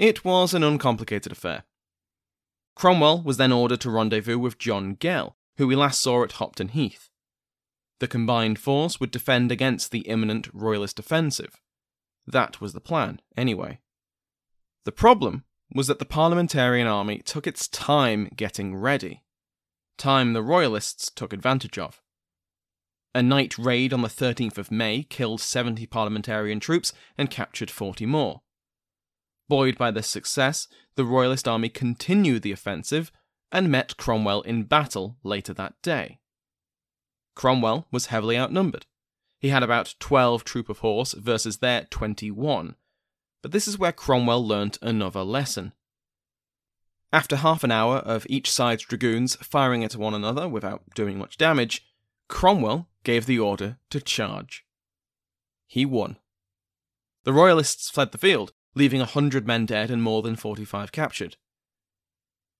it 0.00 0.24
was 0.24 0.54
an 0.54 0.64
uncomplicated 0.64 1.30
affair. 1.30 1.64
Cromwell 2.80 3.20
was 3.20 3.36
then 3.36 3.52
ordered 3.52 3.82
to 3.82 3.90
rendezvous 3.90 4.38
with 4.38 4.56
John 4.56 4.94
Gell, 4.94 5.36
who 5.58 5.66
we 5.66 5.76
last 5.76 6.00
saw 6.00 6.24
at 6.24 6.32
Hopton 6.32 6.68
Heath. 6.68 7.10
The 7.98 8.08
combined 8.08 8.58
force 8.58 8.98
would 8.98 9.10
defend 9.10 9.52
against 9.52 9.90
the 9.90 10.08
imminent 10.08 10.48
Royalist 10.54 10.98
offensive. 10.98 11.60
That 12.26 12.62
was 12.62 12.72
the 12.72 12.80
plan, 12.80 13.20
anyway. 13.36 13.80
The 14.86 14.92
problem 14.92 15.44
was 15.74 15.88
that 15.88 15.98
the 15.98 16.06
Parliamentarian 16.06 16.86
army 16.86 17.18
took 17.18 17.46
its 17.46 17.68
time 17.68 18.30
getting 18.34 18.74
ready. 18.74 19.24
Time 19.98 20.32
the 20.32 20.42
Royalists 20.42 21.10
took 21.10 21.34
advantage 21.34 21.76
of. 21.76 22.00
A 23.14 23.22
night 23.22 23.58
raid 23.58 23.92
on 23.92 24.00
the 24.00 24.08
13th 24.08 24.56
of 24.56 24.70
May 24.70 25.02
killed 25.02 25.42
70 25.42 25.84
parliamentarian 25.84 26.60
troops 26.60 26.94
and 27.18 27.28
captured 27.28 27.70
40 27.70 28.06
more. 28.06 28.40
Buoyed 29.50 29.76
by 29.76 29.90
this 29.90 30.06
success, 30.06 30.66
the 31.00 31.06
Royalist 31.06 31.48
army 31.48 31.70
continued 31.70 32.42
the 32.42 32.52
offensive 32.52 33.10
and 33.50 33.70
met 33.70 33.96
Cromwell 33.96 34.42
in 34.42 34.64
battle 34.64 35.16
later 35.22 35.54
that 35.54 35.80
day. 35.80 36.20
Cromwell 37.34 37.86
was 37.90 38.06
heavily 38.12 38.36
outnumbered. 38.36 38.84
He 39.38 39.48
had 39.48 39.62
about 39.62 39.94
12 39.98 40.44
troop 40.44 40.68
of 40.68 40.80
horse 40.80 41.14
versus 41.14 41.56
their 41.56 41.86
21. 41.86 42.76
But 43.40 43.52
this 43.52 43.66
is 43.66 43.78
where 43.78 43.92
Cromwell 43.92 44.46
learnt 44.46 44.76
another 44.82 45.22
lesson. 45.22 45.72
After 47.14 47.36
half 47.36 47.64
an 47.64 47.72
hour 47.72 47.96
of 48.00 48.26
each 48.28 48.50
side's 48.50 48.82
dragoons 48.84 49.36
firing 49.36 49.82
at 49.82 49.96
one 49.96 50.12
another 50.12 50.46
without 50.46 50.82
doing 50.94 51.16
much 51.16 51.38
damage, 51.38 51.82
Cromwell 52.28 52.90
gave 53.04 53.24
the 53.24 53.38
order 53.38 53.78
to 53.88 54.02
charge. 54.02 54.66
He 55.66 55.86
won. 55.86 56.18
The 57.24 57.32
Royalists 57.32 57.88
fled 57.88 58.12
the 58.12 58.18
field, 58.18 58.52
leaving 58.74 59.00
a 59.00 59.06
hundred 59.06 59.46
men 59.46 59.66
dead 59.66 59.90
and 59.90 60.02
more 60.02 60.22
than 60.22 60.36
45 60.36 60.92
captured. 60.92 61.36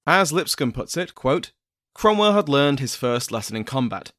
As 0.06 0.32
Lipscomb 0.32 0.72
puts 0.72 0.96
it, 0.96 1.14
quote, 1.14 1.52
Cromwell 1.94 2.34
had 2.34 2.48
learned 2.48 2.80
his 2.80 2.96
first 2.96 3.30
lesson 3.30 3.56
in 3.56 3.64
combat. 3.64 4.12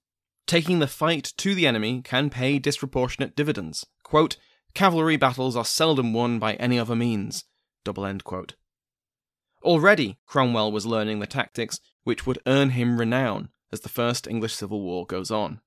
Taking 0.45 0.79
the 0.79 0.87
fight 0.87 1.33
to 1.37 1.55
the 1.55 1.67
enemy 1.67 2.01
can 2.01 2.29
pay 2.29 2.59
disproportionate 2.59 3.35
dividends. 3.35 3.85
Quote, 4.03 4.37
Cavalry 4.73 5.17
battles 5.17 5.55
are 5.55 5.65
seldom 5.65 6.13
won 6.13 6.39
by 6.39 6.53
any 6.53 6.79
other 6.79 6.95
means. 6.95 7.45
Already, 9.63 10.17
Cromwell 10.25 10.71
was 10.71 10.85
learning 10.85 11.19
the 11.19 11.27
tactics 11.27 11.79
which 12.03 12.25
would 12.25 12.39
earn 12.45 12.71
him 12.71 12.99
renown 12.99 13.49
as 13.71 13.81
the 13.81 13.89
First 13.89 14.27
English 14.27 14.55
Civil 14.55 14.81
War 14.81 15.05
goes 15.05 15.31
on. 15.31 15.61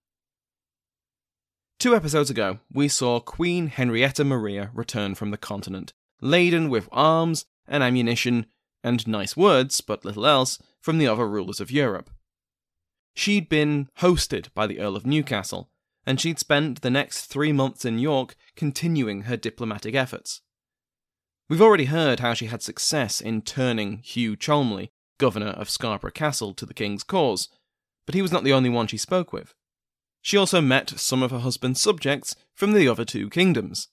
Two 1.79 1.95
episodes 1.95 2.31
ago, 2.31 2.61
we 2.73 2.89
saw 2.89 3.21
Queen 3.21 3.69
Henrietta 3.69 4.25
Maria 4.25 4.71
return 4.75 5.15
from 5.15 5.31
the 5.31 5.37
continent, 5.37 5.93
laden 6.25 6.71
with 6.71 6.89
arms 6.91 7.45
and 7.69 7.83
ammunition 7.83 8.47
and 8.83 9.07
nice 9.07 9.37
words, 9.37 9.81
but 9.81 10.05
little 10.05 10.27
else, 10.27 10.59
from 10.81 10.99
the 10.99 11.07
other 11.07 11.29
rulers 11.29 11.61
of 11.61 11.71
Europe. 11.71 12.11
She'd 13.15 13.49
been 13.49 13.89
hosted 14.01 14.49
by 14.55 14.67
the 14.67 14.81
Earl 14.81 14.97
of 14.97 15.07
Newcastle, 15.07 15.71
and 16.07 16.21
she'd 16.21 16.39
spent 16.39 16.81
the 16.81 16.91
next 16.91 17.27
three 17.27 17.53
months 17.53 17.85
in 17.85 17.99
York 17.99 18.35
continuing 18.57 19.23
her 19.23 19.37
diplomatic 19.37 19.95
efforts. 19.95 20.41
We've 21.49 21.63
already 21.63 21.87
heard 21.87 22.21
how 22.21 22.35
she 22.35 22.47
had 22.47 22.63
success 22.63 23.21
in 23.21 23.43
turning 23.43 23.99
Hugh 23.99 24.37
Cholmondeley, 24.37 24.89
governor 25.19 25.51
of 25.51 25.71
Scarborough 25.71 26.11
Castle, 26.11 26.55
to 26.55 26.67
the 26.67 26.75
king's 26.75 27.05
cause, 27.05 27.49
but 28.07 28.15
he 28.15 28.23
was 28.23 28.33
not 28.33 28.45
the 28.45 28.53
only 28.53 28.71
one 28.71 28.87
she 28.87 28.97
spoke 28.97 29.33
with. 29.33 29.55
She 30.21 30.37
also 30.37 30.61
met 30.61 30.99
some 30.99 31.23
of 31.23 31.31
her 31.31 31.41
husband's 31.41 31.81
subjects 31.81 32.35
from 32.55 32.73
the 32.73 32.89
other 32.89 33.05
two 33.05 33.29
kingdoms, 33.31 33.89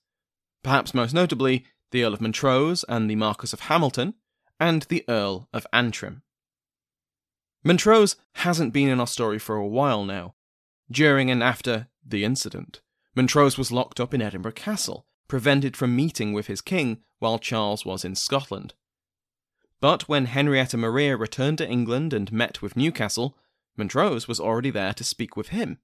perhaps 0.63 0.93
most 0.93 1.13
notably 1.13 1.65
the 1.91 2.03
Earl 2.03 2.13
of 2.13 2.21
Montrose 2.21 2.83
and 2.89 3.09
the 3.09 3.15
Marquis 3.15 3.53
of 3.53 3.61
Hamilton, 3.61 4.15
and 4.59 4.83
the 4.83 5.05
Earl 5.07 5.47
of 5.53 5.67
Antrim. 5.71 6.23
Montrose 7.63 8.15
hasn't 8.35 8.73
been 8.73 8.89
in 8.89 8.99
our 8.99 9.07
story 9.07 9.37
for 9.37 9.55
a 9.55 9.67
while 9.67 10.03
now. 10.03 10.33
During 10.89 11.29
and 11.29 11.43
after 11.43 11.87
the 12.05 12.23
incident, 12.23 12.81
Montrose 13.15 13.57
was 13.57 13.71
locked 13.71 13.99
up 13.99 14.13
in 14.13 14.21
Edinburgh 14.21 14.53
Castle, 14.53 15.05
prevented 15.27 15.77
from 15.77 15.95
meeting 15.95 16.33
with 16.33 16.47
his 16.47 16.61
king 16.61 17.03
while 17.19 17.39
Charles 17.39 17.85
was 17.85 18.03
in 18.03 18.15
Scotland. 18.15 18.73
But 19.79 20.09
when 20.09 20.25
Henrietta 20.25 20.77
Maria 20.77 21.17
returned 21.17 21.57
to 21.59 21.69
England 21.69 22.13
and 22.13 22.31
met 22.31 22.61
with 22.61 22.75
Newcastle, 22.75 23.37
Montrose 23.77 24.27
was 24.27 24.39
already 24.39 24.69
there 24.69 24.93
to 24.93 25.03
speak 25.03 25.35
with 25.35 25.49
him. 25.49 25.79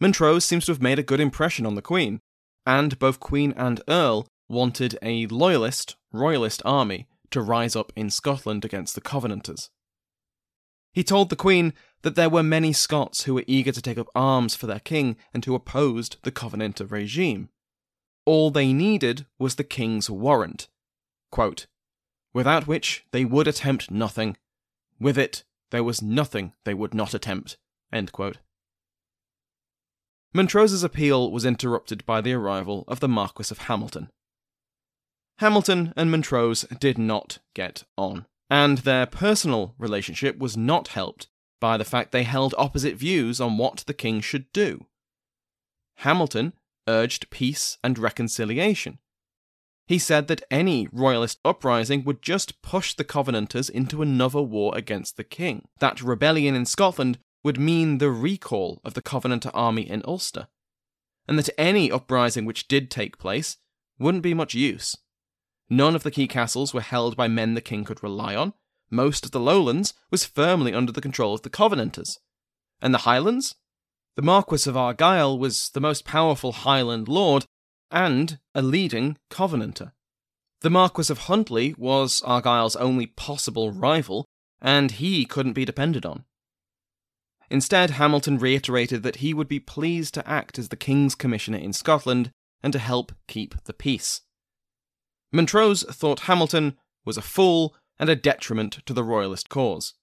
Montrose 0.00 0.44
seems 0.44 0.66
to 0.66 0.72
have 0.72 0.82
made 0.82 0.98
a 0.98 1.04
good 1.04 1.20
impression 1.20 1.66
on 1.66 1.74
the 1.74 1.82
Queen, 1.82 2.20
and 2.66 2.98
both 2.98 3.20
Queen 3.20 3.52
and 3.56 3.80
Earl 3.88 4.26
wanted 4.48 4.98
a 5.02 5.26
loyalist, 5.26 5.96
royalist 6.12 6.62
army 6.64 7.06
to 7.30 7.40
rise 7.40 7.74
up 7.74 7.92
in 7.96 8.10
Scotland 8.10 8.64
against 8.64 8.94
the 8.94 9.00
Covenanters. 9.00 9.70
He 10.92 11.02
told 11.02 11.28
the 11.28 11.36
Queen 11.36 11.72
that 12.02 12.14
there 12.14 12.30
were 12.30 12.42
many 12.42 12.72
Scots 12.72 13.24
who 13.24 13.34
were 13.34 13.44
eager 13.46 13.72
to 13.72 13.82
take 13.82 13.98
up 13.98 14.08
arms 14.14 14.54
for 14.54 14.66
their 14.66 14.80
king 14.80 15.16
and 15.32 15.44
who 15.44 15.54
opposed 15.54 16.18
the 16.22 16.30
Covenanter 16.30 16.86
regime. 16.86 17.48
All 18.24 18.50
they 18.50 18.72
needed 18.72 19.26
was 19.38 19.56
the 19.56 19.64
king's 19.64 20.08
warrant, 20.08 20.68
quote, 21.30 21.66
without 22.32 22.66
which 22.66 23.04
they 23.10 23.24
would 23.24 23.48
attempt 23.48 23.90
nothing. 23.90 24.36
With 25.00 25.18
it, 25.18 25.44
there 25.70 25.84
was 25.84 26.00
nothing 26.00 26.52
they 26.64 26.74
would 26.74 26.94
not 26.94 27.14
attempt. 27.14 27.56
Montrose's 30.32 30.82
appeal 30.82 31.30
was 31.30 31.44
interrupted 31.44 32.04
by 32.06 32.20
the 32.20 32.32
arrival 32.32 32.84
of 32.88 33.00
the 33.00 33.08
Marquis 33.08 33.50
of 33.50 33.58
Hamilton. 33.58 34.10
Hamilton 35.38 35.92
and 35.96 36.10
Montrose 36.10 36.62
did 36.78 36.96
not 36.96 37.38
get 37.54 37.84
on, 37.96 38.26
and 38.48 38.78
their 38.78 39.06
personal 39.06 39.74
relationship 39.78 40.38
was 40.38 40.56
not 40.56 40.88
helped 40.88 41.28
by 41.60 41.76
the 41.76 41.84
fact 41.84 42.12
they 42.12 42.22
held 42.22 42.54
opposite 42.56 42.96
views 42.96 43.40
on 43.40 43.58
what 43.58 43.84
the 43.86 43.94
king 43.94 44.20
should 44.20 44.50
do. 44.52 44.86
Hamilton 45.98 46.52
urged 46.86 47.30
peace 47.30 47.78
and 47.82 47.98
reconciliation. 47.98 48.98
He 49.86 49.98
said 49.98 50.28
that 50.28 50.42
any 50.50 50.88
royalist 50.92 51.38
uprising 51.44 52.04
would 52.04 52.22
just 52.22 52.62
push 52.62 52.94
the 52.94 53.04
Covenanters 53.04 53.68
into 53.68 54.02
another 54.02 54.40
war 54.40 54.72
against 54.76 55.16
the 55.16 55.24
king, 55.24 55.66
that 55.78 56.02
rebellion 56.02 56.54
in 56.54 56.64
Scotland 56.64 57.18
would 57.42 57.58
mean 57.58 57.98
the 57.98 58.10
recall 58.10 58.80
of 58.84 58.94
the 58.94 59.02
Covenanter 59.02 59.50
army 59.52 59.88
in 59.88 60.02
Ulster, 60.06 60.48
and 61.28 61.38
that 61.38 61.50
any 61.58 61.90
uprising 61.90 62.44
which 62.44 62.68
did 62.68 62.90
take 62.90 63.18
place 63.18 63.58
wouldn't 63.98 64.22
be 64.22 64.32
much 64.32 64.54
use. 64.54 64.96
None 65.70 65.94
of 65.94 66.02
the 66.02 66.10
key 66.10 66.28
castles 66.28 66.74
were 66.74 66.80
held 66.80 67.16
by 67.16 67.28
men 67.28 67.54
the 67.54 67.60
king 67.60 67.84
could 67.84 68.02
rely 68.02 68.34
on. 68.34 68.52
Most 68.90 69.24
of 69.24 69.30
the 69.30 69.40
lowlands 69.40 69.94
was 70.10 70.24
firmly 70.24 70.74
under 70.74 70.92
the 70.92 71.00
control 71.00 71.34
of 71.34 71.42
the 71.42 71.50
Covenanters. 71.50 72.18
And 72.80 72.92
the 72.92 72.98
Highlands? 72.98 73.56
The 74.16 74.22
Marquis 74.22 74.68
of 74.68 74.76
Argyll 74.76 75.38
was 75.38 75.70
the 75.70 75.80
most 75.80 76.04
powerful 76.04 76.52
Highland 76.52 77.08
lord 77.08 77.46
and 77.90 78.38
a 78.54 78.62
leading 78.62 79.16
Covenanter. 79.30 79.92
The 80.60 80.70
Marquis 80.70 81.10
of 81.10 81.18
Huntly 81.20 81.74
was 81.76 82.22
Argyll's 82.22 82.76
only 82.76 83.06
possible 83.06 83.72
rival, 83.72 84.24
and 84.60 84.92
he 84.92 85.24
couldn't 85.24 85.52
be 85.52 85.64
depended 85.64 86.06
on. 86.06 86.24
Instead, 87.50 87.90
Hamilton 87.90 88.38
reiterated 88.38 89.02
that 89.02 89.16
he 89.16 89.34
would 89.34 89.48
be 89.48 89.60
pleased 89.60 90.14
to 90.14 90.28
act 90.28 90.58
as 90.58 90.68
the 90.68 90.76
King's 90.76 91.14
Commissioner 91.14 91.58
in 91.58 91.72
Scotland 91.72 92.30
and 92.62 92.72
to 92.72 92.78
help 92.78 93.12
keep 93.28 93.62
the 93.64 93.74
peace. 93.74 94.22
Montrose 95.34 95.82
thought 95.90 96.20
Hamilton 96.20 96.78
was 97.04 97.16
a 97.16 97.22
fool 97.22 97.74
and 97.98 98.08
a 98.08 98.14
detriment 98.14 98.78
to 98.86 98.92
the 98.92 99.02
Royalist 99.02 99.48
cause. 99.48 99.94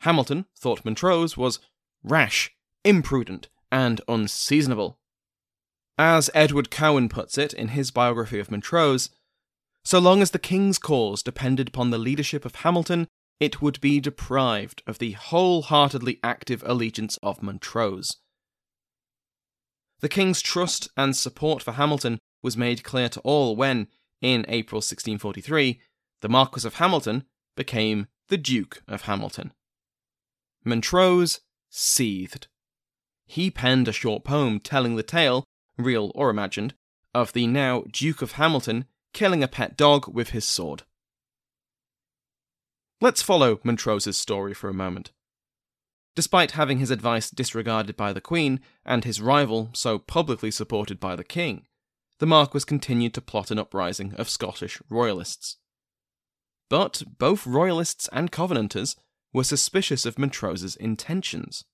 Hamilton 0.00 0.44
thought 0.54 0.84
Montrose 0.84 1.34
was 1.34 1.60
rash, 2.02 2.54
imprudent, 2.84 3.48
and 3.72 4.02
unseasonable. 4.06 4.98
As 5.96 6.28
Edward 6.34 6.70
Cowan 6.70 7.08
puts 7.08 7.38
it 7.38 7.54
in 7.54 7.68
his 7.68 7.90
biography 7.90 8.38
of 8.38 8.50
Montrose, 8.50 9.08
so 9.82 9.98
long 9.98 10.20
as 10.20 10.32
the 10.32 10.38
king's 10.38 10.78
cause 10.78 11.22
depended 11.22 11.68
upon 11.68 11.88
the 11.88 11.98
leadership 11.98 12.44
of 12.44 12.56
Hamilton, 12.56 13.08
it 13.40 13.62
would 13.62 13.80
be 13.80 13.98
deprived 13.98 14.82
of 14.86 14.98
the 14.98 15.12
wholeheartedly 15.12 16.20
active 16.22 16.62
allegiance 16.66 17.18
of 17.22 17.42
Montrose. 17.42 18.18
The 20.00 20.08
king's 20.10 20.42
trust 20.42 20.90
and 20.98 21.16
support 21.16 21.62
for 21.62 21.72
Hamilton 21.72 22.18
was 22.42 22.58
made 22.58 22.84
clear 22.84 23.08
to 23.08 23.20
all 23.20 23.56
when, 23.56 23.88
in 24.24 24.46
April 24.48 24.78
1643, 24.78 25.78
the 26.22 26.28
Marquis 26.30 26.66
of 26.66 26.76
Hamilton 26.76 27.24
became 27.56 28.06
the 28.28 28.38
Duke 28.38 28.82
of 28.88 29.02
Hamilton. 29.02 29.52
Montrose 30.64 31.40
seethed. 31.68 32.48
He 33.26 33.50
penned 33.50 33.86
a 33.86 33.92
short 33.92 34.24
poem 34.24 34.60
telling 34.60 34.96
the 34.96 35.02
tale, 35.02 35.44
real 35.76 36.10
or 36.14 36.30
imagined, 36.30 36.72
of 37.14 37.34
the 37.34 37.46
now 37.46 37.84
Duke 37.92 38.22
of 38.22 38.32
Hamilton 38.32 38.86
killing 39.12 39.42
a 39.42 39.48
pet 39.48 39.76
dog 39.76 40.08
with 40.08 40.30
his 40.30 40.46
sword. 40.46 40.84
Let's 43.02 43.20
follow 43.20 43.60
Montrose's 43.62 44.16
story 44.16 44.54
for 44.54 44.70
a 44.70 44.74
moment. 44.74 45.12
Despite 46.14 46.52
having 46.52 46.78
his 46.78 46.90
advice 46.90 47.28
disregarded 47.28 47.94
by 47.94 48.14
the 48.14 48.22
Queen 48.22 48.60
and 48.86 49.04
his 49.04 49.20
rival 49.20 49.68
so 49.74 49.98
publicly 49.98 50.50
supported 50.50 50.98
by 50.98 51.14
the 51.14 51.24
King, 51.24 51.66
the 52.24 52.28
Marquis 52.28 52.60
continued 52.60 53.12
to 53.12 53.20
plot 53.20 53.50
an 53.50 53.58
uprising 53.58 54.14
of 54.14 54.30
Scottish 54.30 54.80
royalists. 54.88 55.58
But 56.70 57.02
both 57.18 57.46
royalists 57.46 58.08
and 58.14 58.32
Covenanters 58.32 58.96
were 59.34 59.44
suspicious 59.44 60.06
of 60.06 60.18
Montrose's 60.18 60.74
intentions. 60.74 61.66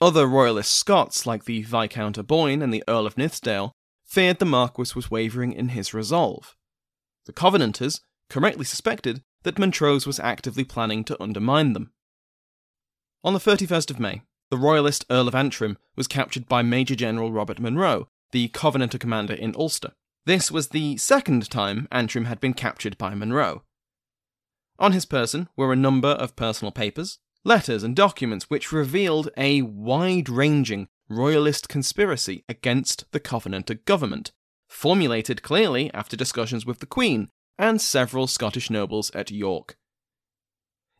Other 0.00 0.26
royalist 0.26 0.72
Scots, 0.72 1.26
like 1.26 1.44
the 1.44 1.60
Viscount 1.60 2.16
Aboyne 2.16 2.62
and 2.62 2.72
the 2.72 2.82
Earl 2.88 3.06
of 3.06 3.16
Nithsdale, 3.16 3.72
feared 4.02 4.38
the 4.38 4.46
Marquis 4.46 4.94
was 4.96 5.10
wavering 5.10 5.52
in 5.52 5.68
his 5.68 5.92
resolve. 5.92 6.56
The 7.26 7.34
Covenanters 7.34 8.00
correctly 8.30 8.64
suspected 8.64 9.22
that 9.42 9.58
Montrose 9.58 10.06
was 10.06 10.18
actively 10.18 10.64
planning 10.64 11.04
to 11.04 11.22
undermine 11.22 11.74
them. 11.74 11.92
On 13.22 13.34
the 13.34 13.38
31st 13.38 13.90
of 13.90 14.00
May, 14.00 14.22
the 14.50 14.56
Royalist 14.56 15.04
Earl 15.10 15.28
of 15.28 15.34
Antrim 15.34 15.76
was 15.96 16.08
captured 16.08 16.48
by 16.48 16.62
Major 16.62 16.96
General 16.96 17.30
Robert 17.30 17.60
Monro, 17.60 18.08
the 18.32 18.48
Covenanter 18.48 18.98
commander 18.98 19.34
in 19.34 19.54
Ulster. 19.58 19.92
This 20.26 20.50
was 20.50 20.68
the 20.68 20.96
second 20.96 21.50
time 21.50 21.88
Antrim 21.90 22.26
had 22.26 22.40
been 22.40 22.54
captured 22.54 22.98
by 22.98 23.14
Monro. 23.14 23.64
On 24.78 24.92
his 24.92 25.04
person 25.04 25.48
were 25.56 25.72
a 25.72 25.76
number 25.76 26.08
of 26.08 26.36
personal 26.36 26.72
papers, 26.72 27.18
letters, 27.44 27.82
and 27.82 27.96
documents 27.96 28.48
which 28.48 28.72
revealed 28.72 29.30
a 29.36 29.62
wide 29.62 30.28
ranging 30.28 30.88
royalist 31.08 31.68
conspiracy 31.68 32.44
against 32.48 33.10
the 33.12 33.20
Covenanter 33.20 33.84
government, 33.84 34.32
formulated 34.68 35.42
clearly 35.42 35.92
after 35.92 36.16
discussions 36.16 36.64
with 36.64 36.78
the 36.78 36.86
Queen 36.86 37.28
and 37.58 37.80
several 37.80 38.26
Scottish 38.26 38.70
nobles 38.70 39.10
at 39.10 39.30
York. 39.30 39.76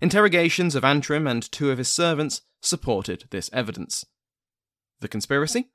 Interrogations 0.01 0.75
of 0.75 0.85
Antrim 0.85 1.27
and 1.27 1.51
two 1.51 1.71
of 1.71 1.79
his 1.79 1.89
servants 1.89 2.43
supported 2.61 3.25
this 3.31 3.49
evidence. 3.53 4.05
The 5.01 5.09
conspiracy? 5.09 5.71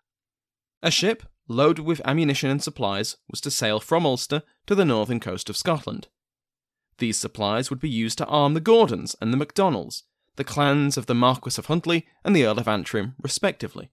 A 0.83 0.91
ship 0.91 1.23
loaded 1.47 1.85
with 1.85 2.01
ammunition 2.05 2.49
and 2.49 2.61
supplies 2.61 3.17
was 3.29 3.41
to 3.41 3.51
sail 3.51 3.79
from 3.79 4.05
Ulster 4.05 4.43
to 4.67 4.75
the 4.75 4.85
northern 4.85 5.19
coast 5.19 5.49
of 5.49 5.57
Scotland. 5.57 6.07
These 6.97 7.17
supplies 7.17 7.69
would 7.69 7.79
be 7.79 7.89
used 7.89 8.17
to 8.19 8.25
arm 8.25 8.53
the 8.53 8.61
Gordons 8.61 9.15
and 9.21 9.33
the 9.33 9.37
MacDonalds, 9.37 10.03
the 10.37 10.43
clans 10.43 10.97
of 10.97 11.05
the 11.05 11.15
Marquess 11.15 11.57
of 11.57 11.67
Huntly 11.67 12.07
and 12.23 12.35
the 12.35 12.45
Earl 12.45 12.59
of 12.59 12.67
Antrim, 12.67 13.15
respectively. 13.21 13.91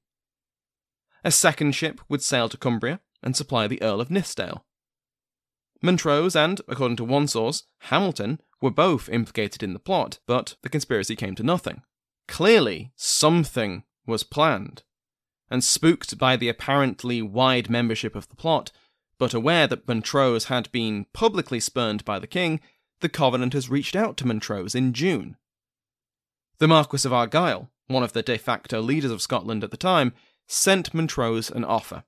A 1.24 1.30
second 1.30 1.72
ship 1.72 2.00
would 2.08 2.22
sail 2.22 2.48
to 2.48 2.56
Cumbria 2.56 3.00
and 3.22 3.36
supply 3.36 3.66
the 3.66 3.80
Earl 3.82 4.00
of 4.00 4.08
Nithsdale. 4.08 4.64
Montrose 5.80 6.36
and, 6.36 6.60
according 6.68 6.96
to 6.96 7.04
one 7.04 7.26
source, 7.26 7.64
Hamilton 7.80 8.40
were 8.60 8.70
both 8.70 9.08
implicated 9.08 9.62
in 9.62 9.72
the 9.72 9.78
plot, 9.78 10.20
but 10.26 10.56
the 10.62 10.68
conspiracy 10.68 11.16
came 11.16 11.34
to 11.34 11.42
nothing. 11.42 11.82
Clearly, 12.28 12.92
something 12.96 13.82
was 14.06 14.22
planned. 14.22 14.84
And 15.50 15.62
spooked 15.62 16.16
by 16.18 16.36
the 16.36 16.48
apparently 16.48 17.20
wide 17.20 17.68
membership 17.68 18.14
of 18.14 18.28
the 18.28 18.36
plot, 18.36 18.72
but 19.18 19.34
aware 19.34 19.66
that 19.66 19.86
Montrose 19.86 20.46
had 20.46 20.72
been 20.72 21.06
publicly 21.12 21.60
spurned 21.60 22.04
by 22.04 22.18
the 22.18 22.26
king, 22.26 22.60
the 23.00 23.08
Covenanters 23.08 23.68
reached 23.68 23.94
out 23.94 24.16
to 24.18 24.26
Montrose 24.26 24.74
in 24.74 24.92
June. 24.92 25.36
The 26.58 26.68
Marquis 26.68 27.06
of 27.06 27.12
Argyll, 27.12 27.70
one 27.86 28.02
of 28.02 28.12
the 28.12 28.22
de 28.22 28.38
facto 28.38 28.80
leaders 28.80 29.10
of 29.10 29.20
Scotland 29.20 29.62
at 29.62 29.70
the 29.70 29.76
time, 29.76 30.14
sent 30.46 30.94
Montrose 30.94 31.50
an 31.50 31.64
offer 31.64 32.04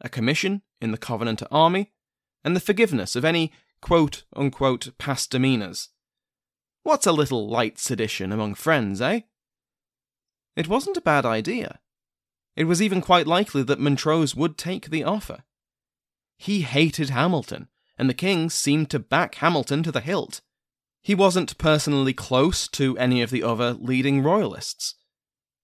a 0.00 0.08
commission 0.08 0.62
in 0.80 0.92
the 0.92 0.98
Covenanter 0.98 1.46
army, 1.50 1.92
and 2.42 2.56
the 2.56 2.60
forgiveness 2.60 3.14
of 3.14 3.24
any 3.24 3.52
quote 3.80 4.24
unquote 4.34 4.96
past 4.98 5.30
demeanours. 5.30 5.90
What's 6.82 7.06
a 7.06 7.12
little 7.12 7.48
light 7.48 7.78
sedition 7.78 8.32
among 8.32 8.54
friends, 8.54 9.00
eh? 9.00 9.20
It 10.56 10.68
wasn't 10.68 10.96
a 10.96 11.02
bad 11.02 11.26
idea. 11.26 11.80
It 12.56 12.64
was 12.64 12.82
even 12.82 13.00
quite 13.00 13.26
likely 13.26 13.62
that 13.62 13.80
Montrose 13.80 14.34
would 14.34 14.58
take 14.58 14.90
the 14.90 15.04
offer. 15.04 15.44
He 16.36 16.62
hated 16.62 17.10
Hamilton, 17.10 17.68
and 17.98 18.08
the 18.08 18.14
king 18.14 18.50
seemed 18.50 18.90
to 18.90 18.98
back 18.98 19.36
Hamilton 19.36 19.82
to 19.82 19.92
the 19.92 20.00
hilt. 20.00 20.40
He 21.02 21.14
wasn't 21.14 21.58
personally 21.58 22.12
close 22.12 22.68
to 22.68 22.96
any 22.98 23.22
of 23.22 23.30
the 23.30 23.42
other 23.42 23.72
leading 23.72 24.22
royalists. 24.22 24.94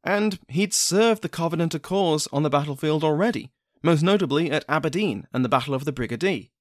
And 0.05 0.39
he'd 0.49 0.73
served 0.73 1.23
the 1.23 1.29
Covenanter 1.29 1.79
cause 1.79 2.29
on 2.33 2.43
the 2.43 2.51
battlefield 2.51 3.03
already, 3.03 3.53
most 3.83 4.03
notably 4.03 4.51
at 4.51 4.65
Aberdeen 4.69 5.27
and 5.33 5.45
the 5.45 5.49
Battle 5.49 5.75
of 5.75 5.85
the 5.85 5.93
Brig 5.93 6.13
o' 6.13 6.17
Dee. 6.17 6.53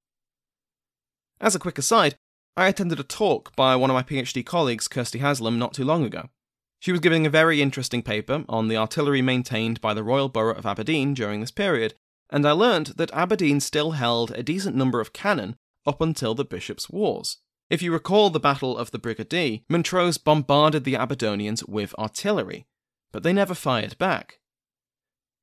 As 1.39 1.55
a 1.55 1.59
quick 1.59 1.77
aside, 1.77 2.15
I 2.57 2.67
attended 2.67 2.99
a 2.99 3.03
talk 3.03 3.55
by 3.55 3.75
one 3.75 3.89
of 3.89 3.93
my 3.93 4.03
PhD 4.03 4.45
colleagues, 4.45 4.87
Kirsty 4.87 5.19
Haslam, 5.19 5.59
not 5.59 5.73
too 5.73 5.83
long 5.83 6.03
ago. 6.05 6.29
She 6.85 6.91
was 6.91 7.01
giving 7.01 7.25
a 7.25 7.31
very 7.31 7.63
interesting 7.63 8.03
paper 8.03 8.45
on 8.47 8.67
the 8.67 8.77
artillery 8.77 9.23
maintained 9.23 9.81
by 9.81 9.95
the 9.95 10.03
Royal 10.03 10.29
Borough 10.29 10.53
of 10.53 10.67
Aberdeen 10.67 11.15
during 11.15 11.41
this 11.41 11.49
period, 11.49 11.95
and 12.29 12.47
I 12.47 12.51
learned 12.51 12.93
that 12.97 13.11
Aberdeen 13.11 13.59
still 13.59 13.93
held 13.93 14.29
a 14.29 14.43
decent 14.43 14.75
number 14.75 15.01
of 15.01 15.11
cannon 15.11 15.55
up 15.87 15.99
until 15.99 16.35
the 16.35 16.45
Bishops' 16.45 16.87
Wars. 16.87 17.37
If 17.71 17.81
you 17.81 17.91
recall 17.91 18.29
the 18.29 18.39
Battle 18.39 18.77
of 18.77 18.91
the 18.91 18.99
Brig 18.99 19.19
o' 19.19 19.23
Dee, 19.23 19.65
Montrose 19.67 20.19
bombarded 20.19 20.83
the 20.83 20.95
Aberdonians 20.95 21.67
with 21.67 21.95
artillery, 21.97 22.67
but 23.11 23.23
they 23.23 23.33
never 23.33 23.55
fired 23.55 23.97
back. 23.97 24.37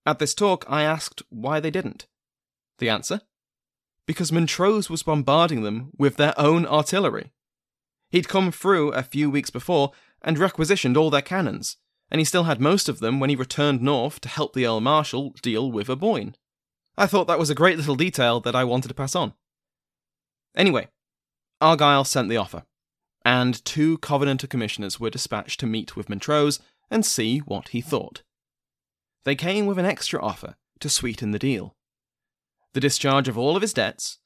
At 0.07 0.21
this 0.21 0.35
talk, 0.35 0.65
I 0.69 0.85
asked 0.85 1.25
why 1.29 1.59
they 1.59 1.73
didn't. 1.73 2.07
The 2.79 2.89
answer? 2.89 3.21
Because 4.07 4.31
Montrose 4.31 4.89
was 4.89 5.03
bombarding 5.03 5.65
them 5.65 5.91
with 5.99 6.19
their 6.19 6.39
own 6.39 6.65
artillery. 6.67 7.33
He'd 8.11 8.29
come 8.29 8.53
through 8.53 8.93
a 8.93 9.03
few 9.03 9.29
weeks 9.29 9.51
before 9.51 9.91
and 10.23 10.39
requisitioned 10.39 10.97
all 10.97 11.11
their 11.11 11.23
cannons, 11.23 11.77
and 12.11 12.21
he 12.21 12.25
still 12.25 12.45
had 12.45 12.61
most 12.61 12.89
of 12.89 13.01
them 13.01 13.21
when 13.21 13.31
he 13.31 13.37
returned 13.37 13.83
north 13.83 14.21
to 14.21 14.29
help 14.29 14.55
the 14.55 14.67
Earl 14.67 14.81
Marischal 14.81 15.31
deal 15.43 15.71
with 15.71 15.89
Aboyne. 15.89 16.37
I 16.97 17.07
thought 17.07 17.27
that 17.27 17.39
was 17.39 17.51
a 17.51 17.55
great 17.55 17.77
little 17.77 17.97
detail 17.97 18.41
that 18.41 18.55
I 18.55 18.65
wanted 18.65 18.89
to 18.89 18.95
pass 18.95 19.15
on. 19.15 19.35
Anyway, 20.55 20.89
Argyll 21.61 22.05
sent 22.05 22.29
the 22.29 22.37
offer, 22.37 22.65
and 23.25 23.65
two 23.65 23.99
Covenanter 23.99 24.49
commissioners 24.49 25.01
were 25.01 25.11
dispatched 25.11 25.61
to 25.61 25.67
meet 25.67 25.97
with 25.97 26.09
Montrose 26.09 26.61
and 26.91 27.07
see 27.07 27.39
what 27.39 27.69
he 27.69 27.81
thought. 27.81 28.23
They 29.25 29.35
came 29.35 29.67
with 29.67 29.79
an 29.79 29.87
extra 29.87 30.23
offer 30.23 30.57
to 30.81 30.89
sweeten 30.89 31.31
the 31.31 31.39
deal 31.39 31.75
the 32.75 32.81
discharge 32.81 33.29
of 33.29 33.37
all 33.37 33.55
of 33.55 33.63
his 33.63 33.75
debts, 33.75 34.19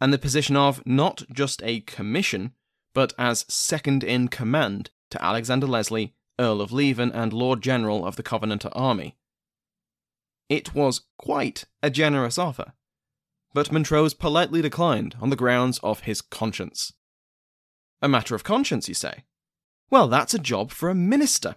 and 0.00 0.12
the 0.12 0.18
position 0.18 0.56
of 0.56 0.84
not 0.84 1.22
just 1.32 1.62
a 1.62 1.80
commission, 1.80 2.52
but 2.94 3.12
as 3.16 3.46
second 3.48 4.02
in 4.02 4.28
command 4.28 4.90
to 5.12 5.24
Alexander 5.24 5.66
Leslie, 5.66 6.14
Earl 6.38 6.60
of 6.60 6.72
Leven 6.72 7.12
and 7.12 7.32
Lord 7.32 7.62
General 7.62 8.04
of 8.06 8.16
the 8.16 8.22
Covenanter 8.22 8.70
Army. 8.72 9.16
It 10.48 10.74
was 10.74 11.02
quite 11.18 11.64
a 11.82 11.90
generous 11.90 12.38
offer, 12.38 12.72
but 13.54 13.70
Montrose 13.70 14.14
politely 14.14 14.62
declined 14.62 15.14
on 15.20 15.30
the 15.30 15.36
grounds 15.36 15.78
of 15.82 16.00
his 16.00 16.20
conscience. 16.20 16.92
A 18.00 18.08
matter 18.08 18.34
of 18.34 18.42
conscience, 18.42 18.88
you 18.88 18.94
say? 18.94 19.24
Well, 19.90 20.08
that's 20.08 20.34
a 20.34 20.38
job 20.38 20.70
for 20.70 20.88
a 20.88 20.94
minister. 20.94 21.56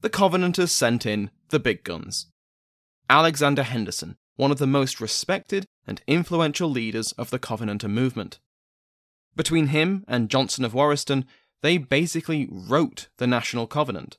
The 0.00 0.10
Covenanters 0.10 0.72
sent 0.72 1.06
in 1.06 1.30
the 1.48 1.60
big 1.60 1.84
guns. 1.84 2.26
Alexander 3.08 3.62
Henderson, 3.62 4.16
one 4.34 4.50
of 4.50 4.58
the 4.58 4.66
most 4.66 5.00
respected 5.00 5.66
and 5.86 6.02
influential 6.08 6.68
leaders 6.68 7.12
of 7.12 7.30
the 7.30 7.38
Covenanter 7.38 7.88
movement. 7.88 8.40
Between 9.36 9.68
him 9.68 10.04
and 10.08 10.28
Johnston 10.28 10.64
of 10.64 10.72
Warriston, 10.72 11.24
they 11.62 11.78
basically 11.78 12.48
wrote 12.50 13.08
the 13.18 13.26
National 13.26 13.66
Covenant. 13.66 14.18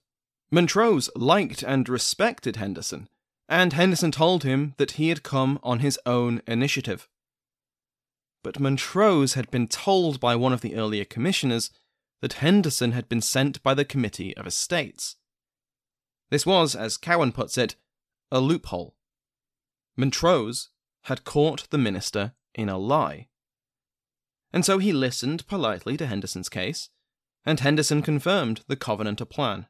Montrose 0.52 1.10
liked 1.15 1.63
and 1.63 1.88
respected 1.89 2.56
Henderson, 2.56 3.10
and 3.50 3.73
Henderson 3.73 4.12
told 4.12 4.43
him 4.43 4.73
that 4.78 4.91
he 4.91 5.10
had 5.10 5.23
come 5.23 5.60
on 5.63 5.80
his 5.80 6.00
own 6.06 6.41
initiative. 6.47 7.08
But 8.43 8.60
Montrose 8.60 9.34
had 9.34 9.52
been 9.52 9.67
told 9.67 10.19
by 10.19 10.36
one 10.36 10.54
of 10.54 10.62
the 10.62 10.76
earlier 10.76 11.06
commissioners 11.06 11.69
that 12.21 12.34
Henderson 12.34 12.93
had 12.93 13.10
been 13.10 13.21
sent 13.21 13.62
by 13.62 13.73
the 13.73 13.86
Committee 13.86 14.36
of 14.38 14.47
Estates. 14.47 15.15
This 16.30 16.45
was, 16.45 16.76
as 16.76 16.97
Cowan 16.97 17.32
puts 17.32 17.58
it, 17.58 17.76
a 18.32 18.39
loophole. 18.39 18.95
Montrose 19.95 20.69
had 21.04 21.23
caught 21.23 21.69
the 21.69 21.78
minister 21.78 22.34
in 22.54 22.69
a 22.69 22.78
lie. 22.78 23.28
And 24.52 24.65
so 24.65 24.78
he 24.78 24.91
listened 24.91 25.47
politely 25.47 25.97
to 25.97 26.08
Henderson's 26.08 26.50
case, 26.50 26.89
and 27.48 27.62
Henderson 27.62 28.02
confirmed 28.02 28.62
the 28.68 28.76
Covenanter 28.76 29.24
plan 29.24 29.68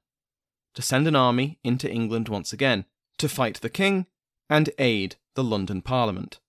to 0.74 0.82
send 0.82 1.08
an 1.08 1.16
army 1.16 1.60
into 1.63 1.90
England 1.90 2.28
once 2.28 2.52
again 2.52 2.86
to 3.20 3.30
fight 3.30 3.62
the 3.62 3.70
king 3.70 4.08
and 4.50 4.72
aid 4.80 5.16
the 5.36 5.44
London 5.44 5.84
Parliament. 5.84 6.40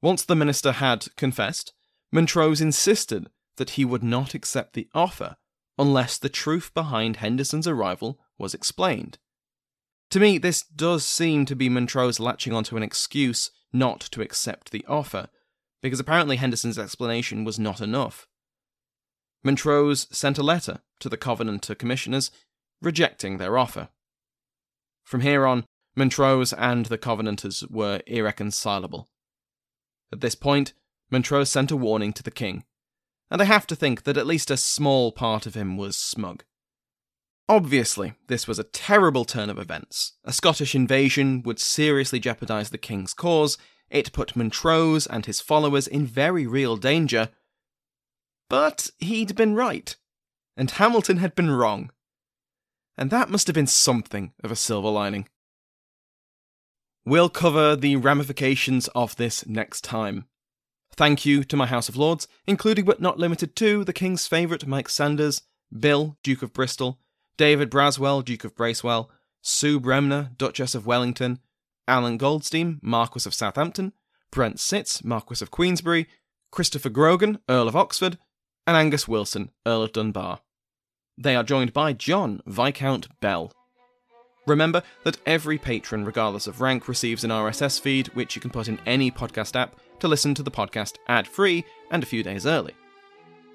Once 0.00 0.24
the 0.24 0.36
minister 0.36 0.70
had 0.70 1.14
confessed, 1.16 1.72
Montrose 2.12 2.60
insisted 2.60 3.28
that 3.56 3.70
he 3.70 3.84
would 3.84 4.04
not 4.04 4.34
accept 4.34 4.74
the 4.74 4.88
offer 4.94 5.36
unless 5.76 6.16
the 6.16 6.28
truth 6.28 6.72
behind 6.72 7.16
Henderson's 7.16 7.66
arrival 7.66 8.20
was 8.38 8.54
explained. 8.54 9.18
To 10.10 10.20
me, 10.20 10.38
this 10.38 10.62
does 10.62 11.04
seem 11.04 11.44
to 11.46 11.56
be 11.56 11.68
Montrose 11.68 12.20
latching 12.20 12.52
onto 12.52 12.76
an 12.76 12.84
excuse 12.84 13.50
not 13.72 14.00
to 14.12 14.22
accept 14.22 14.70
the 14.70 14.84
offer, 14.86 15.28
because 15.82 15.98
apparently 15.98 16.36
Henderson's 16.36 16.78
explanation 16.78 17.42
was 17.42 17.58
not 17.58 17.80
enough. 17.80 18.28
Montrose 19.42 20.06
sent 20.10 20.38
a 20.38 20.42
letter 20.42 20.80
to 21.00 21.08
the 21.08 21.16
Covenanter 21.16 21.74
commissioners 21.74 22.30
rejecting 22.82 23.38
their 23.38 23.58
offer. 23.58 23.88
From 25.04 25.20
here 25.20 25.46
on, 25.46 25.64
Montrose 25.96 26.52
and 26.52 26.86
the 26.86 26.98
Covenanters 26.98 27.64
were 27.68 28.00
irreconcilable. 28.06 29.08
At 30.12 30.20
this 30.20 30.34
point, 30.34 30.72
Montrose 31.10 31.50
sent 31.50 31.70
a 31.70 31.76
warning 31.76 32.12
to 32.14 32.22
the 32.22 32.30
king, 32.30 32.64
and 33.30 33.40
I 33.40 33.44
have 33.44 33.66
to 33.68 33.76
think 33.76 34.04
that 34.04 34.16
at 34.16 34.26
least 34.26 34.50
a 34.50 34.56
small 34.56 35.12
part 35.12 35.46
of 35.46 35.54
him 35.54 35.76
was 35.76 35.96
smug. 35.96 36.44
Obviously, 37.48 38.14
this 38.28 38.46
was 38.46 38.60
a 38.60 38.64
terrible 38.64 39.24
turn 39.24 39.50
of 39.50 39.58
events. 39.58 40.12
A 40.24 40.32
Scottish 40.32 40.74
invasion 40.74 41.42
would 41.42 41.58
seriously 41.58 42.20
jeopardise 42.20 42.70
the 42.70 42.78
king's 42.78 43.12
cause, 43.12 43.58
it 43.90 44.12
put 44.12 44.36
Montrose 44.36 45.06
and 45.08 45.26
his 45.26 45.40
followers 45.40 45.88
in 45.88 46.06
very 46.06 46.46
real 46.46 46.76
danger. 46.76 47.30
But 48.50 48.90
he'd 48.98 49.34
been 49.36 49.54
right, 49.54 49.96
and 50.56 50.70
Hamilton 50.70 51.16
had 51.18 51.34
been 51.34 51.50
wrong. 51.50 51.90
and 52.98 53.10
that 53.10 53.30
must 53.30 53.46
have 53.46 53.54
been 53.54 53.66
something 53.66 54.34
of 54.44 54.50
a 54.50 54.56
silver 54.56 54.90
lining. 54.90 55.26
We'll 57.06 57.30
cover 57.30 57.74
the 57.74 57.96
ramifications 57.96 58.88
of 58.88 59.16
this 59.16 59.46
next 59.46 59.84
time. 59.84 60.26
Thank 60.94 61.24
you 61.24 61.44
to 61.44 61.56
my 61.56 61.64
House 61.64 61.88
of 61.88 61.96
Lords, 61.96 62.28
including 62.46 62.84
but 62.84 63.00
not 63.00 63.18
limited 63.18 63.56
to 63.56 63.84
the 63.84 63.94
King's 63.94 64.26
favourite 64.26 64.66
Mike 64.66 64.90
Sanders, 64.90 65.40
Bill, 65.72 66.18
Duke 66.22 66.42
of 66.42 66.52
Bristol, 66.52 66.98
David 67.38 67.70
Braswell, 67.70 68.22
Duke 68.22 68.44
of 68.44 68.54
Bracewell, 68.54 69.10
Sue 69.40 69.80
Bremner, 69.80 70.32
Duchess 70.36 70.74
of 70.74 70.84
Wellington, 70.86 71.38
Alan 71.88 72.18
Goldstein, 72.18 72.80
Marquis 72.82 73.26
of 73.26 73.32
Southampton, 73.32 73.94
Brent 74.30 74.60
Sitz, 74.60 75.02
Marquis 75.02 75.42
of 75.42 75.50
Queensberry, 75.50 76.06
Christopher 76.50 76.90
Grogan, 76.90 77.38
Earl 77.48 77.68
of 77.68 77.76
Oxford, 77.76 78.18
and 78.66 78.76
Angus 78.76 79.08
Wilson, 79.08 79.50
Earl 79.66 79.82
of 79.82 79.92
Dunbar. 79.92 80.40
They 81.18 81.36
are 81.36 81.42
joined 81.42 81.72
by 81.72 81.92
John, 81.92 82.40
Viscount 82.46 83.08
Bell. 83.20 83.52
Remember 84.46 84.82
that 85.04 85.18
every 85.26 85.58
patron, 85.58 86.04
regardless 86.04 86.46
of 86.46 86.60
rank, 86.60 86.88
receives 86.88 87.24
an 87.24 87.30
RSS 87.30 87.80
feed 87.80 88.08
which 88.08 88.34
you 88.34 88.40
can 88.40 88.50
put 88.50 88.68
in 88.68 88.80
any 88.86 89.10
podcast 89.10 89.54
app 89.54 89.76
to 90.00 90.08
listen 90.08 90.34
to 90.34 90.42
the 90.42 90.50
podcast 90.50 90.96
ad 91.08 91.26
free 91.26 91.64
and 91.90 92.02
a 92.02 92.06
few 92.06 92.22
days 92.22 92.46
early. 92.46 92.74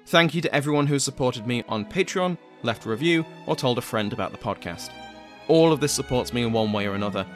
Thank 0.06 0.34
you 0.34 0.40
to 0.42 0.54
everyone 0.54 0.86
who 0.86 0.94
has 0.94 1.02
supported 1.02 1.46
me 1.46 1.64
on 1.68 1.84
Patreon, 1.84 2.38
left 2.62 2.86
a 2.86 2.88
review, 2.88 3.26
or 3.46 3.56
told 3.56 3.78
a 3.78 3.82
friend 3.82 4.12
about 4.12 4.30
the 4.30 4.38
podcast. 4.38 4.90
All 5.48 5.72
of 5.72 5.80
this 5.80 5.92
supports 5.92 6.32
me 6.32 6.44
in 6.44 6.52
one 6.52 6.72
way 6.72 6.86
or 6.86 6.94
another. 6.94 7.26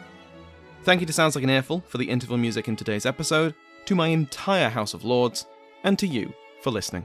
Thank 0.85 1.01
you 1.01 1.07
to 1.07 1.13
Sounds 1.13 1.35
Like 1.35 1.45
an 1.45 1.51
Earful 1.51 1.83
for 1.89 1.99
the 1.99 2.09
interval 2.09 2.37
music 2.37 2.69
in 2.69 2.77
today's 2.77 3.05
episode, 3.05 3.55
to 3.87 3.95
my 3.95 4.09
entire 4.09 4.69
House 4.69 4.95
of 4.95 5.05
Lords, 5.05 5.47
and 5.83 5.99
to 5.99 6.07
you 6.07 6.33
for 6.63 6.71
listening. 6.71 7.05